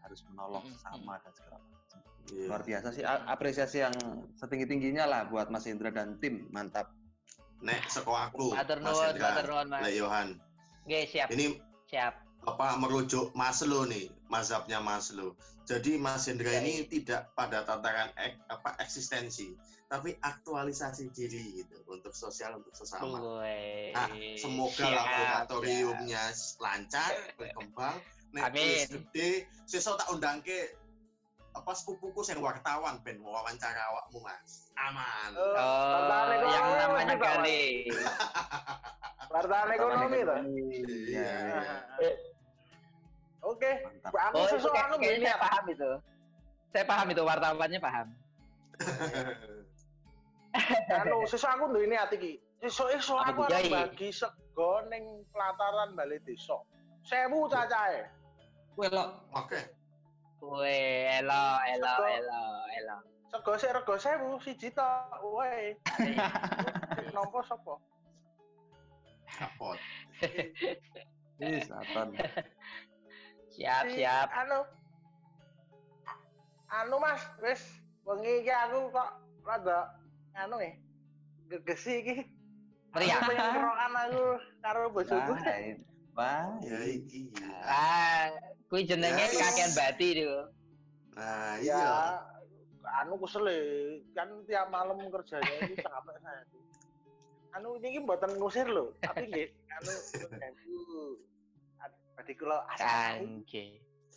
[0.04, 2.00] harus menolong sesama dan segala macam.
[2.30, 2.48] iya.
[2.52, 3.96] Luar biasa sih apresiasi yang
[4.36, 6.52] setinggi-tingginya lah buat Mas Indra dan tim.
[6.52, 6.92] Mantap.
[7.64, 9.82] Nek sekolah aku, Matur Mas nuwun, Hendra, matur nuwun, Mas.
[9.96, 10.28] Yohan.
[10.84, 11.46] Oke, siap Ini
[11.88, 15.36] siap apa merujuk Maslow nih, mazhabnya Maslow.
[15.64, 19.56] Jadi Mas Hendra Ya, ini tidak pada tataran ek, apa eksistensi,
[19.88, 23.48] tapi aktualisasi diri gitu untuk sosial untuk sesama.
[23.96, 26.24] Nah, semoga Siap, laboratoriumnya
[26.60, 27.96] lancar, berkembang.
[28.36, 28.84] Nek Amin.
[28.92, 30.76] gede, sesuk tak undang ke
[31.54, 34.74] apa sepupuku sing wartawan ben wawancara awakmu Mas.
[34.74, 35.32] Aman.
[35.38, 37.16] Oh, Oh, yang oh, namanya.
[37.16, 37.88] Gali.
[39.30, 40.42] Wartawan ekonomi toh.
[41.14, 41.30] Iya.
[43.44, 44.14] Oke, Mantap.
[44.16, 45.92] aku Oh, sesuatu kayak- begini saya paham itu.
[46.72, 48.08] Saya paham itu wartawannya paham.
[51.04, 52.40] anu sesuatu aku duwe niat iki.
[52.64, 55.04] Sesuk esuk Apa aku arep bagi sego ning
[55.36, 56.56] pelataran Bali Desa.
[57.04, 58.08] Sewu cacahe.
[58.74, 59.60] Kowe lo Oke.
[60.44, 62.42] Weh, elo, elo, elo,
[62.80, 62.98] elo.
[63.28, 65.20] Sego sik rego sewu siji tok.
[65.20, 65.76] Wae.
[67.16, 67.76] Nompo sapa?
[69.28, 69.80] Kapot.
[71.42, 72.16] wis aton.
[73.54, 74.28] Siap, Si- siap.
[74.34, 74.60] Anu.
[76.68, 77.62] Anu Mas, wis
[78.02, 79.10] wengi iki aku kok
[79.46, 79.94] rada
[80.34, 80.74] anu nih.
[81.48, 82.16] Gegesi iki.
[82.94, 83.18] Meriah.
[83.18, 84.24] Aku pengen kerokan aku
[84.60, 85.34] karo bojoku.
[85.38, 85.78] Baik.
[86.62, 87.30] Ya iki.
[87.62, 88.30] Ah,
[88.70, 89.38] kui jenenge Yes.
[89.38, 90.30] kakean bati itu.
[91.14, 91.94] Nah, Ya, iya.
[93.02, 93.58] anu kesel e.
[94.14, 96.62] kan tiap malam kerjanya ini capek saya tuh.
[97.54, 99.94] Anu ini mboten ngusir loh, tapi nggih anu
[102.24, 102.28] mengganggu.
[102.28, 103.64] Tadi kula asal Oke.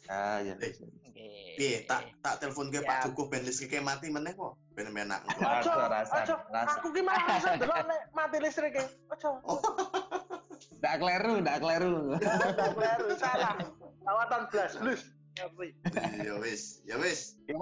[0.06, 0.54] Ah, ya.
[0.54, 0.78] Eh, wis.
[1.02, 1.28] Oke.
[1.58, 3.10] Piye tak tak telepon ke Pak.
[3.10, 4.54] Dukuh ben listrike mati meneh kok.
[4.78, 5.26] Ben menak.
[5.26, 6.34] Ojo, ojo.
[6.54, 8.82] Aku ki malah rasa delok nek mati listrike.
[9.10, 9.42] Ojo.
[9.42, 9.58] Oh,
[10.76, 12.14] Ndak kleru, ndak kleru.
[12.20, 13.58] Tak kleru salah.
[14.06, 15.02] Lawatan blas blus.
[15.36, 15.68] Ngerti.
[16.22, 17.36] ya wis, ya wis.
[17.44, 17.58] Ya,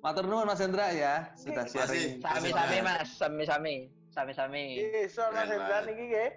[0.00, 1.76] Matur nuwun Mas Hendra ya, sudah kasih.
[1.84, 2.10] sharing.
[2.24, 3.74] Sami-sami Mas, sami-sami.
[4.14, 4.64] Sami-sami.
[5.04, 6.30] Iso Mas Keren Hendra niki nggih.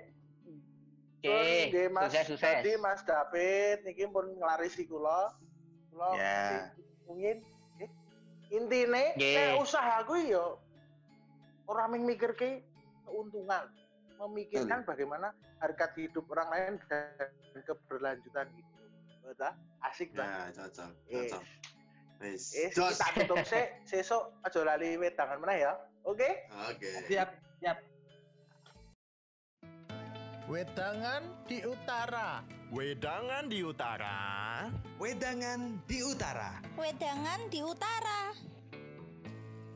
[1.24, 2.04] Oke, Nggih, Mas.
[2.12, 2.44] sukses sukses.
[2.44, 5.32] Tadi Mas David niki pun nglarisi kula.
[5.88, 6.68] Kula Ya.
[7.08, 7.40] mungkin
[7.78, 7.90] nggih.
[8.52, 9.34] intine Nggih.
[9.34, 10.44] nek usahaku ya
[11.64, 12.60] ora mikirke
[13.04, 13.72] keuntungan,
[14.20, 17.32] memikirkan bagaimana harkat hidup orang lain dan
[17.64, 18.80] keberlanjutan hidup.
[19.24, 19.54] Betul?
[19.80, 20.60] Asik Ya, banget.
[20.60, 21.32] cocok, Yes.
[21.32, 21.44] cocok.
[22.20, 22.44] Wis.
[22.54, 23.00] Eh, Jos.
[23.00, 25.74] kita tutup sih, sesuk aja lali wedangan meneh ya.
[26.04, 26.48] Oke?
[26.68, 27.08] Oke.
[27.08, 27.78] Siap, siap.
[30.44, 32.44] Wedangan di utara.
[32.68, 34.16] Wedangan di utara.
[35.00, 36.60] Wedangan di utara.
[36.76, 38.20] Wedangan di utara.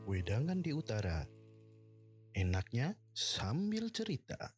[0.04, 1.24] Wedangan di utara.
[2.36, 4.57] Enaknya sambil cerita.